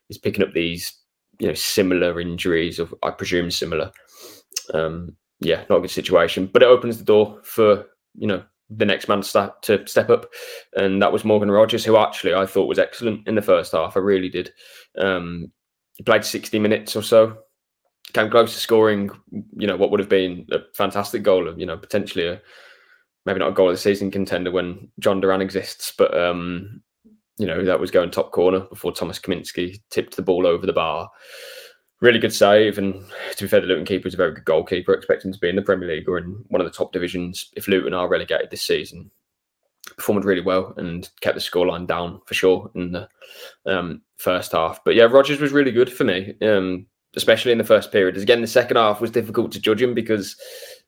he's 0.07 0.17
picking 0.17 0.43
up 0.43 0.53
these, 0.53 0.93
you 1.39 1.47
know, 1.47 1.53
similar 1.53 2.19
injuries, 2.19 2.79
or 2.79 2.89
I 3.03 3.11
presume 3.11 3.51
similar, 3.51 3.91
um, 4.73 5.15
yeah, 5.39 5.63
not 5.69 5.77
a 5.77 5.81
good 5.81 5.91
situation. 5.91 6.49
But 6.51 6.63
it 6.63 6.67
opens 6.67 6.97
the 6.97 7.03
door 7.03 7.39
for 7.43 7.85
you 8.15 8.27
know 8.27 8.43
the 8.69 8.85
next 8.85 9.07
man 9.07 9.21
to 9.21 9.27
step, 9.27 9.61
to 9.63 9.85
step 9.87 10.09
up, 10.09 10.27
and 10.75 11.01
that 11.01 11.11
was 11.11 11.25
Morgan 11.25 11.51
Rogers, 11.51 11.85
who 11.85 11.97
actually 11.97 12.33
I 12.33 12.45
thought 12.45 12.67
was 12.67 12.79
excellent 12.79 13.27
in 13.27 13.35
the 13.35 13.41
first 13.41 13.73
half. 13.73 13.95
I 13.95 13.99
really 13.99 14.29
did. 14.29 14.51
Um, 14.97 15.51
he 15.93 16.03
played 16.03 16.25
sixty 16.25 16.59
minutes 16.59 16.95
or 16.95 17.03
so, 17.03 17.37
came 18.13 18.29
close 18.29 18.53
to 18.53 18.59
scoring. 18.59 19.09
You 19.31 19.67
know 19.67 19.77
what 19.77 19.91
would 19.91 19.99
have 19.99 20.09
been 20.09 20.47
a 20.51 20.59
fantastic 20.75 21.23
goal, 21.23 21.47
of 21.47 21.59
you 21.59 21.65
know 21.65 21.77
potentially 21.77 22.27
a 22.27 22.41
maybe 23.25 23.39
not 23.39 23.49
a 23.49 23.53
goal 23.53 23.69
of 23.69 23.73
the 23.73 23.81
season 23.81 24.11
contender 24.11 24.51
when 24.51 24.89
Jhon 25.01 25.21
Duran 25.21 25.41
exists, 25.41 25.93
but 25.97 26.15
um, 26.17 26.81
you 27.37 27.45
know 27.45 27.65
that 27.65 27.79
was 27.79 27.91
going 27.91 28.11
top 28.11 28.31
corner 28.31 28.61
before 28.61 28.91
Thomas 28.91 29.19
Kaminski 29.19 29.81
tipped 29.89 30.15
the 30.15 30.21
ball 30.21 30.47
over 30.47 30.65
the 30.65 30.73
bar 30.73 31.09
really 32.01 32.19
good 32.19 32.33
save. 32.33 32.77
And 32.77 33.05
to 33.35 33.43
be 33.43 33.47
fair, 33.47 33.61
the 33.61 33.67
Luton 33.67 33.85
keeper 33.85 34.07
is 34.07 34.13
a 34.13 34.17
very 34.17 34.33
good 34.33 34.45
goalkeeper. 34.45 34.93
Expecting 34.93 35.33
to 35.33 35.39
be 35.39 35.49
in 35.49 35.55
the 35.55 35.61
Premier 35.61 35.87
League 35.89 36.07
or 36.07 36.17
in 36.17 36.43
one 36.47 36.61
of 36.61 36.65
the 36.65 36.75
top 36.75 36.91
divisions 36.91 37.51
if 37.55 37.67
Luton 37.67 37.93
are 37.93 38.07
relegated 38.07 38.49
this 38.49 38.61
season. 38.61 39.11
Performed 39.97 40.25
really 40.25 40.41
well 40.41 40.73
and 40.77 41.09
kept 41.21 41.35
the 41.35 41.41
scoreline 41.41 41.85
down 41.85 42.19
for 42.25 42.33
sure 42.33 42.71
in 42.73 42.91
the 42.91 43.07
um, 43.65 44.01
first 44.17 44.51
half. 44.51 44.83
But 44.83 44.95
yeah, 44.95 45.03
Rogers 45.03 45.39
was 45.39 45.51
really 45.51 45.71
good 45.71 45.91
for 45.91 46.03
me, 46.03 46.35
um, 46.41 46.87
especially 47.15 47.51
in 47.51 47.59
the 47.59 47.63
first 47.63 47.91
period. 47.91 48.17
Again, 48.17 48.41
the 48.41 48.47
second 48.47 48.77
half 48.77 48.99
was 48.99 49.11
difficult 49.11 49.51
to 49.51 49.59
judge 49.59 49.81
him 49.81 49.93
because 49.93 50.35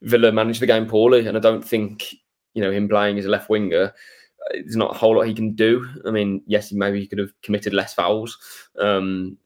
Villa 0.02 0.32
managed 0.32 0.62
the 0.62 0.68
game 0.68 0.88
poorly, 0.88 1.28
and 1.28 1.38
I 1.38 1.40
don't 1.40 1.64
think 1.64 2.12
you 2.56 2.62
know 2.62 2.72
him 2.72 2.90
playing 2.90 3.20
as 3.20 3.26
a 3.26 3.30
left 3.30 3.52
winger 3.52 3.94
there's 4.52 4.76
not 4.76 4.96
a 4.96 4.98
whole 4.98 5.16
lot 5.16 5.28
he 5.28 5.34
can 5.34 5.56
do. 5.56 5.88
I 6.06 6.12
mean, 6.12 6.42
yes, 6.48 6.72
maybe 6.72 7.00
he 7.00 7.08
could 7.08 7.20
have 7.20 7.34
committed 7.42 7.74
less 7.74 7.94
fouls, 7.94 8.38
um, 8.80 9.38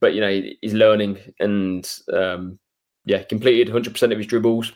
but 0.00 0.14
you 0.14 0.20
know 0.20 0.42
he's 0.60 0.74
learning 0.74 1.18
and 1.40 1.90
um, 2.12 2.58
yeah, 3.04 3.22
completed 3.22 3.72
100% 3.72 4.12
of 4.12 4.18
his 4.18 4.26
dribbles. 4.26 4.72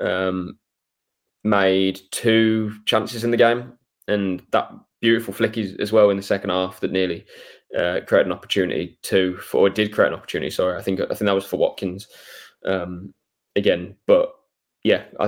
Um, 0.00 0.58
made 1.44 2.00
two 2.12 2.72
chances 2.86 3.24
in 3.24 3.30
the 3.30 3.36
game, 3.36 3.72
and 4.08 4.42
that 4.52 4.70
beautiful 5.00 5.34
flick 5.34 5.58
as 5.58 5.92
well 5.92 6.10
in 6.10 6.16
the 6.16 6.22
second 6.22 6.50
half 6.50 6.80
that 6.80 6.92
nearly 6.92 7.26
uh, 7.76 8.00
created 8.06 8.26
an 8.26 8.32
opportunity 8.32 8.98
to, 9.02 9.36
for, 9.38 9.58
or 9.58 9.70
did 9.70 9.92
create 9.92 10.08
an 10.08 10.14
opportunity. 10.14 10.50
Sorry, 10.50 10.78
I 10.78 10.82
think 10.82 11.00
I 11.00 11.06
think 11.06 11.20
that 11.20 11.34
was 11.34 11.46
for 11.46 11.56
Watkins 11.56 12.08
um, 12.64 13.12
again. 13.56 13.96
But 14.06 14.32
yeah, 14.84 15.04
I, 15.20 15.26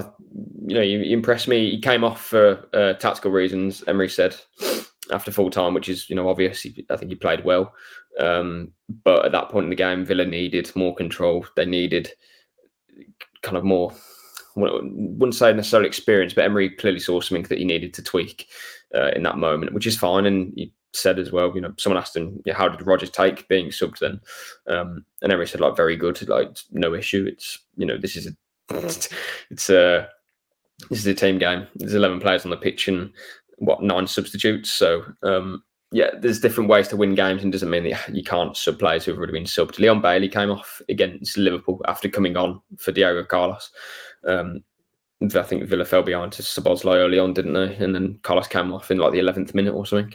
you 0.67 0.75
know, 0.75 0.83
he, 0.83 1.13
impressed 1.13 1.49
me. 1.49 1.71
He 1.71 1.81
came 1.81 2.05
off 2.05 2.25
for 2.25 2.69
uh, 2.73 2.95
tactical 2.95 3.31
reasons. 3.31 3.85
Emery 3.87 4.09
said 4.09 4.37
after 5.13 5.31
full 5.31 5.51
time, 5.51 5.75
which 5.75 5.89
is 5.89 6.09
you 6.11 6.17
know 6.17 6.29
obvious. 6.29 6.63
He, 6.63 6.85
I 6.91 6.97
think 6.97 7.11
he 7.11 7.17
played 7.17 7.45
well. 7.45 7.73
Um, 8.19 8.73
but 9.05 9.25
at 9.25 9.33
that 9.33 9.49
point 9.51 9.65
in 9.65 9.71
the 9.71 9.77
game, 9.77 10.05
Villa 10.05 10.25
needed 10.25 10.71
more 10.75 10.95
control. 10.95 11.47
They 11.57 11.67
needed 11.67 12.11
kind 13.43 13.57
of 13.57 13.65
more, 13.65 13.93
wouldn't 14.57 15.35
say 15.35 15.53
necessarily 15.53 15.89
experience, 15.89 16.33
but 16.33 16.45
Emery 16.45 16.71
clearly 16.71 17.01
saw 17.01 17.21
something 17.21 17.45
that 17.45 17.59
he 17.59 17.65
needed 17.65 17.95
to 17.95 18.03
tweak 18.03 18.49
uh, 18.95 19.11
in 19.15 19.23
that 19.23 19.39
moment, 19.39 19.75
which 19.75 19.87
is 19.87 19.97
fine. 19.97 20.27
And 20.27 20.53
he 20.57 20.73
said 20.93 21.19
as 21.19 21.33
well, 21.33 21.53
you 21.55 21.61
know, 21.61 21.75
someone 21.79 22.01
asked 22.01 22.17
him, 22.17 22.41
yeah, 22.45 22.55
how 22.55 22.69
did 22.69 22.87
Rogers 22.87 23.11
take 23.11 23.47
being 23.49 23.69
subbed 23.69 23.99
then? 23.99 24.21
Um, 24.69 25.05
and 25.23 25.33
Emery 25.33 25.47
said, 25.47 25.61
like, 25.61 25.77
very 25.77 25.97
good, 25.97 26.27
like, 26.29 26.57
no 26.71 26.95
issue. 26.95 27.27
It's, 27.29 27.59
you 27.77 27.87
know, 27.87 27.99
this 27.99 28.17
is 28.17 28.27
a, 28.27 28.31
it's 29.51 29.71
a, 29.71 30.09
this 30.91 31.01
is 31.01 31.07
a 31.07 31.15
team 31.15 31.39
game. 31.39 31.67
There's 31.75 31.95
11 31.95 32.21
players 32.21 32.45
on 32.45 32.51
the 32.51 32.57
pitch 32.57 32.89
and 32.89 33.13
what, 33.59 33.83
nine 33.83 34.07
substitutes. 34.07 34.71
So, 34.71 35.05
um, 35.23 35.63
yeah, 35.93 36.11
there's 36.19 36.41
different 36.41 36.69
ways 36.69 36.89
to 36.89 36.97
win 36.97 37.15
games, 37.15 37.43
and 37.43 37.53
doesn't 37.53 37.71
mean 37.71 37.85
that 37.85 38.09
you 38.13 38.25
can't 38.25 38.57
sub 38.57 38.81
players 38.81 39.05
who've 39.05 39.17
already 39.17 39.33
been 39.33 39.45
subbed. 39.45 39.79
Leon 39.79 40.01
Bailey 40.01 40.29
came 40.29 40.51
off 40.51 40.83
against 40.89 41.37
Liverpool 41.37 41.81
after 41.87 42.09
coming 42.09 42.37
on 42.37 42.61
for 42.79 42.91
Diego 42.91 43.23
Carlos. 43.23 43.71
Um, 44.27 44.65
I 45.23 45.43
think 45.43 45.65
Villa 45.65 45.85
fell 45.85 46.03
behind 46.03 46.33
to 46.33 46.43
Szoboszlai 46.43 46.97
early 46.97 47.19
on, 47.19 47.33
didn't 47.33 47.53
they? 47.53 47.77
And 47.77 47.95
then 47.95 48.19
Carlos 48.23 48.49
came 48.49 48.73
off 48.73 48.91
in 48.91 48.99
like 48.99 49.13
the 49.13 49.21
11th 49.21 49.55
minute 49.55 49.73
or 49.73 49.87
something. 49.87 50.15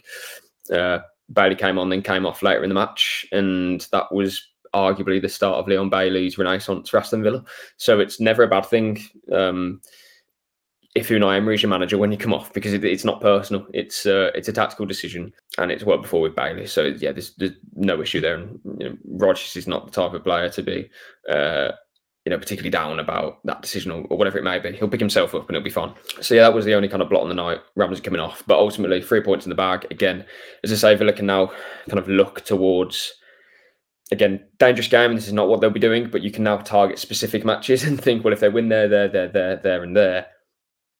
Uh, 0.72 1.00
Bailey 1.32 1.56
came 1.56 1.80
on, 1.80 1.90
then 1.90 2.02
came 2.02 2.26
off 2.26 2.44
later 2.44 2.64
in 2.64 2.70
the 2.70 2.76
match, 2.76 3.26
and 3.32 3.88
that 3.92 4.12
was 4.12 4.49
arguably 4.74 5.22
the 5.22 5.30
start 5.30 5.58
of 5.58 5.68
Leon 5.68 5.90
Bailey's 5.90 6.38
renaissance 6.38 6.90
for 6.90 6.98
Aston 6.98 7.24
Villa. 7.24 7.44
So 7.78 8.00
it's 8.00 8.20
never 8.20 8.44
a 8.44 8.48
bad 8.48 8.66
thing. 8.66 9.00
Um, 9.32 9.82
if 10.96 11.10
Unai 11.10 11.38
Emery 11.38 11.56
is 11.56 11.62
your 11.62 11.70
manager 11.70 11.98
when 11.98 12.12
you 12.12 12.18
come 12.18 12.34
off 12.34 12.52
because 12.52 12.74
it, 12.74 12.84
it's 12.84 13.06
not 13.06 13.22
personal. 13.22 13.66
It's 13.74 14.06
uh, 14.06 14.32
it's 14.34 14.48
a 14.48 14.54
tactical 14.54 14.86
decision, 14.86 15.32
and 15.58 15.72
it's 15.72 15.84
worked 15.84 16.04
before 16.04 16.22
with 16.22 16.36
Bailey. 16.36 16.66
So 16.66 16.84
yeah, 16.84 17.12
there's, 17.12 17.36
there's 17.36 17.54
no 17.76 18.02
issue 18.02 18.22
there. 18.22 18.36
And 18.36 18.60
you 18.80 18.90
know, 18.90 18.98
Rogers 19.06 19.56
is 19.56 19.68
not 19.68 19.86
the 19.86 19.92
type 19.92 20.14
of 20.14 20.24
player 20.24 20.50
to 20.50 20.64
be, 20.64 20.90
uh, 21.30 21.72
you 22.26 22.32
know, 22.32 22.40
particularly 22.40 22.72
down 22.72 23.00
about 23.00 23.38
that 23.46 23.62
decision 23.62 23.92
or, 23.92 24.18
whatever 24.18 24.40
it 24.40 24.44
may 24.44 24.58
be. 24.58 24.72
He'll 24.72 24.90
pick 24.90 25.00
himself 25.00 25.36
up 25.36 25.48
and 25.48 25.56
it'll 25.56 25.64
be 25.64 25.70
fine. 25.70 25.94
So 26.22 26.34
yeah, 26.34 26.42
that 26.42 26.56
was 26.56 26.66
the 26.66 26.74
only 26.74 26.90
kind 26.90 27.04
of 27.04 27.10
blot 27.10 27.24
on 27.24 27.30
the 27.30 27.36
night. 27.36 27.60
Ramsey 27.76 28.02
coming 28.02 28.20
off, 28.20 28.44
but 28.48 28.58
ultimately 28.58 29.02
three 29.02 29.22
points 29.22 29.46
in 29.46 29.52
the 29.52 29.56
bag. 29.56 29.86
Again, 29.92 30.26
as 30.64 30.72
I 30.72 30.76
say, 30.76 30.96
Villa 30.96 31.14
can 31.14 31.28
now 31.28 31.52
kind 31.88 32.00
of 32.00 32.08
look 32.08 32.42
towards. 32.42 33.14
Again, 34.12 34.44
dangerous 34.58 34.88
game. 34.88 35.14
This 35.16 35.28
is 35.28 35.34
not 35.34 35.48
what 35.48 35.62
they'll 35.62 35.70
be 35.70 35.80
doing, 35.80 36.10
but 36.10 36.22
you 36.22 36.32
can 36.32 36.44
now 36.44 36.58
target 36.58 37.00
specific 37.00 37.46
matches 37.46 37.84
and 37.88 38.02
think, 38.02 38.24
well, 38.24 38.34
if 38.34 38.40
they 38.40 38.50
win 38.50 38.70
there, 38.70 38.88
there, 38.88 39.08
there, 39.08 39.28
there, 39.28 39.56
there, 39.58 39.84
and 39.84 39.96
there, 39.96 40.28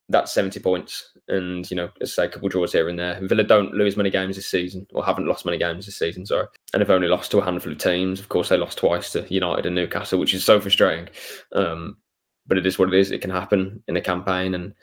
that's 0.10 0.34
70 0.34 0.60
points. 0.60 1.12
And, 1.28 1.70
you 1.70 1.78
know, 1.78 1.90
let's 2.00 2.16
say 2.16 2.26
a 2.26 2.30
couple 2.30 2.50
draws 2.50 2.74
here 2.74 2.90
and 2.90 2.98
there. 2.98 3.20
Villa 3.22 3.44
don't 3.44 3.74
lose 3.74 3.96
many 3.96 4.10
games 4.10 4.36
this 4.36 4.50
season, 4.50 4.86
or 4.94 5.06
haven't 5.06 5.28
lost 5.28 5.46
many 5.46 5.58
games 5.58 5.86
this 5.86 5.98
season, 5.98 6.26
sorry. 6.26 6.48
And 6.74 6.82
have 6.82 6.90
only 6.90 7.08
lost 7.08 7.32
to 7.32 7.40
a 7.40 7.46
handful 7.46 7.72
of 7.72 7.78
teams. 7.78 8.20
Of 8.20 8.30
course, 8.30 8.50
they 8.50 8.58
lost 8.58 8.80
twice 8.80 9.12
to 9.12 9.32
United 9.34 9.66
and 9.66 9.76
Newcastle, 9.76 10.20
which 10.20 10.34
is 10.34 10.44
so 10.44 10.60
frustrating. 10.60 11.10
Um, 11.54 11.98
but 12.48 12.58
it 12.58 12.66
is 12.66 12.80
what 12.80 12.92
it 12.92 13.00
is. 13.00 13.12
It 13.12 13.22
can 13.22 13.30
happen 13.30 13.84
in 13.88 13.98
a 13.98 14.02
campaign. 14.02 14.56
And 14.56 14.74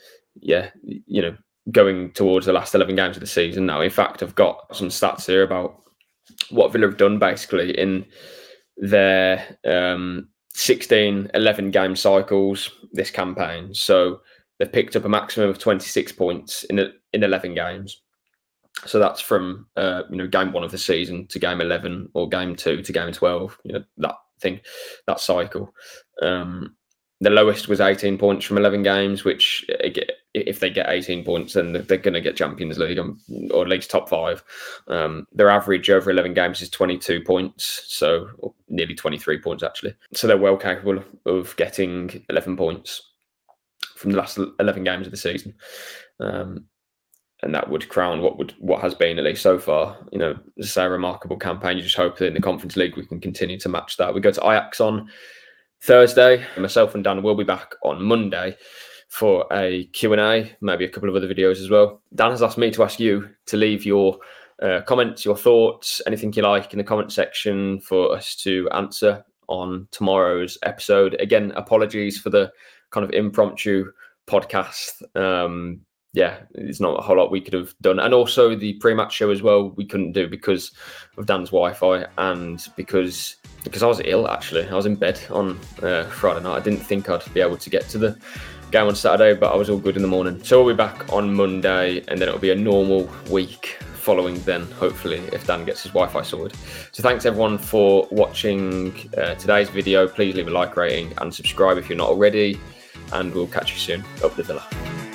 yeah, 0.40 0.70
you 0.84 1.22
know, 1.22 1.36
going 1.72 2.12
towards 2.12 2.46
the 2.46 2.52
last 2.52 2.74
11 2.74 2.94
games 2.94 3.16
of 3.16 3.20
the 3.20 3.26
season 3.26 3.66
now. 3.66 3.80
In 3.80 3.90
fact, 3.90 4.22
I've 4.22 4.34
got 4.34 4.74
some 4.74 4.88
stats 4.88 5.26
here 5.26 5.42
about 5.42 5.82
what 6.50 6.72
Villa 6.72 6.86
have 6.86 6.96
done 6.96 7.18
basically 7.18 7.76
in 7.78 8.04
their 8.76 9.58
um, 9.64 10.28
16, 10.54 11.30
11 11.34 11.70
game 11.70 11.96
cycles 11.96 12.70
this 12.92 13.10
campaign. 13.10 13.72
So, 13.74 14.20
They've 14.58 14.72
picked 14.72 14.96
up 14.96 15.04
a 15.04 15.08
maximum 15.08 15.50
of 15.50 15.58
26 15.58 16.12
points 16.12 16.64
in 16.64 16.78
in 17.12 17.22
11 17.22 17.54
games. 17.54 18.00
So 18.84 18.98
that's 18.98 19.20
from 19.20 19.66
uh, 19.76 20.02
you 20.10 20.16
know 20.16 20.26
game 20.26 20.52
one 20.52 20.62
of 20.62 20.70
the 20.70 20.78
season 20.78 21.26
to 21.28 21.38
game 21.38 21.62
eleven 21.62 22.10
or 22.12 22.28
game 22.28 22.54
two 22.54 22.82
to 22.82 22.92
game 22.92 23.10
twelve. 23.10 23.56
You 23.64 23.74
know 23.74 23.84
that 23.98 24.16
thing, 24.40 24.60
that 25.06 25.20
cycle. 25.20 25.72
Um, 26.20 26.76
the 27.22 27.30
lowest 27.30 27.68
was 27.68 27.80
18 27.80 28.18
points 28.18 28.44
from 28.44 28.58
11 28.58 28.82
games, 28.82 29.24
which 29.24 29.64
if 30.36 30.60
they 30.60 30.70
get 30.70 30.90
18 30.90 31.24
points, 31.24 31.54
then 31.54 31.72
they're 31.72 31.98
going 31.98 32.14
to 32.14 32.20
get 32.20 32.36
Champions 32.36 32.78
League 32.78 32.98
or 33.50 33.62
at 33.62 33.68
least 33.68 33.90
top 33.90 34.08
five. 34.08 34.44
Um, 34.86 35.26
their 35.32 35.48
average 35.48 35.88
over 35.88 36.10
11 36.10 36.34
games 36.34 36.60
is 36.60 36.68
22 36.70 37.22
points, 37.22 37.84
so 37.86 38.28
nearly 38.68 38.94
23 38.94 39.40
points 39.40 39.62
actually. 39.62 39.94
So 40.12 40.26
they're 40.26 40.36
well 40.36 40.56
capable 40.56 41.02
of 41.24 41.56
getting 41.56 42.24
11 42.28 42.56
points 42.56 43.02
from 43.96 44.10
the 44.10 44.18
last 44.18 44.38
11 44.60 44.84
games 44.84 45.06
of 45.06 45.10
the 45.10 45.16
season. 45.16 45.54
Um, 46.20 46.66
and 47.42 47.54
that 47.54 47.68
would 47.68 47.88
crown 47.88 48.22
what 48.22 48.38
would 48.38 48.54
what 48.58 48.80
has 48.80 48.94
been 48.94 49.18
at 49.18 49.24
least 49.24 49.42
so 49.42 49.58
far, 49.58 49.96
you 50.10 50.18
know, 50.18 50.38
say 50.60 50.84
a 50.84 50.90
remarkable 50.90 51.36
campaign. 51.36 51.76
You 51.76 51.82
just 51.82 51.96
hope 51.96 52.16
that 52.18 52.26
in 52.26 52.34
the 52.34 52.40
Conference 52.40 52.76
League 52.76 52.96
we 52.96 53.06
can 53.06 53.20
continue 53.20 53.58
to 53.60 53.68
match 53.68 53.98
that. 53.98 54.14
We 54.14 54.20
go 54.20 54.30
to 54.30 54.40
Ajax 54.40 54.80
on 54.80 55.10
Thursday. 55.82 56.44
Myself 56.56 56.94
and 56.94 57.04
Dan 57.04 57.22
will 57.22 57.34
be 57.34 57.44
back 57.44 57.74
on 57.84 58.02
Monday 58.02 58.56
for 59.08 59.46
a 59.52 59.84
Q&A, 59.86 60.56
maybe 60.60 60.84
a 60.84 60.88
couple 60.88 61.08
of 61.08 61.16
other 61.16 61.32
videos 61.32 61.60
as 61.60 61.70
well. 61.70 62.02
Dan 62.14 62.30
has 62.30 62.42
asked 62.42 62.58
me 62.58 62.70
to 62.72 62.82
ask 62.82 63.00
you 63.00 63.28
to 63.46 63.56
leave 63.56 63.84
your 63.84 64.18
uh, 64.62 64.80
comments, 64.86 65.24
your 65.24 65.36
thoughts, 65.36 66.00
anything 66.06 66.32
you 66.32 66.42
like 66.42 66.72
in 66.72 66.78
the 66.78 66.84
comment 66.84 67.12
section 67.12 67.80
for 67.80 68.14
us 68.14 68.34
to 68.36 68.68
answer 68.70 69.24
on 69.48 69.88
tomorrow's 69.90 70.58
episode. 70.62 71.14
Again, 71.20 71.52
apologies 71.56 72.18
for 72.18 72.30
the 72.30 72.52
kind 72.90 73.04
of 73.04 73.10
impromptu 73.12 73.92
podcast. 74.26 75.02
Um, 75.16 75.80
yeah, 76.12 76.38
it's 76.54 76.80
not 76.80 76.98
a 76.98 77.02
whole 77.02 77.18
lot 77.18 77.30
we 77.30 77.42
could 77.42 77.52
have 77.52 77.74
done. 77.82 77.98
And 77.98 78.14
also 78.14 78.56
the 78.56 78.72
pre-match 78.74 79.12
show 79.12 79.30
as 79.30 79.42
well, 79.42 79.70
we 79.72 79.84
couldn't 79.84 80.12
do 80.12 80.26
because 80.26 80.72
of 81.18 81.26
Dan's 81.26 81.50
Wi-Fi 81.50 82.06
and 82.16 82.66
because 82.74 83.36
because 83.64 83.82
I 83.82 83.86
was 83.86 84.00
ill 84.04 84.28
actually. 84.28 84.66
I 84.66 84.74
was 84.74 84.86
in 84.86 84.94
bed 84.96 85.20
on 85.28 85.58
uh, 85.82 86.04
Friday 86.04 86.42
night. 86.42 86.56
I 86.56 86.60
didn't 86.60 86.80
think 86.80 87.10
I'd 87.10 87.34
be 87.34 87.40
able 87.40 87.58
to 87.58 87.68
get 87.68 87.88
to 87.90 87.98
the 87.98 88.18
game 88.76 88.88
on 88.88 88.94
Saturday, 88.94 89.32
but 89.32 89.54
I 89.54 89.56
was 89.56 89.70
all 89.70 89.78
good 89.78 89.96
in 89.96 90.02
the 90.02 90.08
morning. 90.08 90.42
So 90.44 90.62
we'll 90.62 90.74
be 90.74 90.76
back 90.76 91.10
on 91.10 91.32
Monday, 91.32 92.02
and 92.08 92.20
then 92.20 92.28
it'll 92.28 92.38
be 92.38 92.50
a 92.50 92.54
normal 92.54 93.08
week 93.30 93.78
following 93.94 94.38
then, 94.40 94.70
hopefully, 94.72 95.16
if 95.32 95.46
Dan 95.46 95.64
gets 95.64 95.82
his 95.82 95.92
Wi 95.92 96.12
Fi 96.12 96.20
sorted. 96.20 96.58
So 96.92 97.02
thanks 97.02 97.24
everyone 97.24 97.56
for 97.56 98.06
watching 98.10 98.94
uh, 99.16 99.34
today's 99.36 99.70
video. 99.70 100.06
Please 100.06 100.34
leave 100.34 100.48
a 100.48 100.50
like 100.50 100.76
rating 100.76 101.14
and 101.18 101.34
subscribe 101.34 101.78
if 101.78 101.88
you're 101.88 101.96
not 101.96 102.08
already, 102.08 102.60
and 103.14 103.32
we'll 103.34 103.46
catch 103.46 103.72
you 103.72 103.78
soon. 103.78 104.04
Up 104.22 104.36
the 104.36 104.42
villa. 104.42 105.05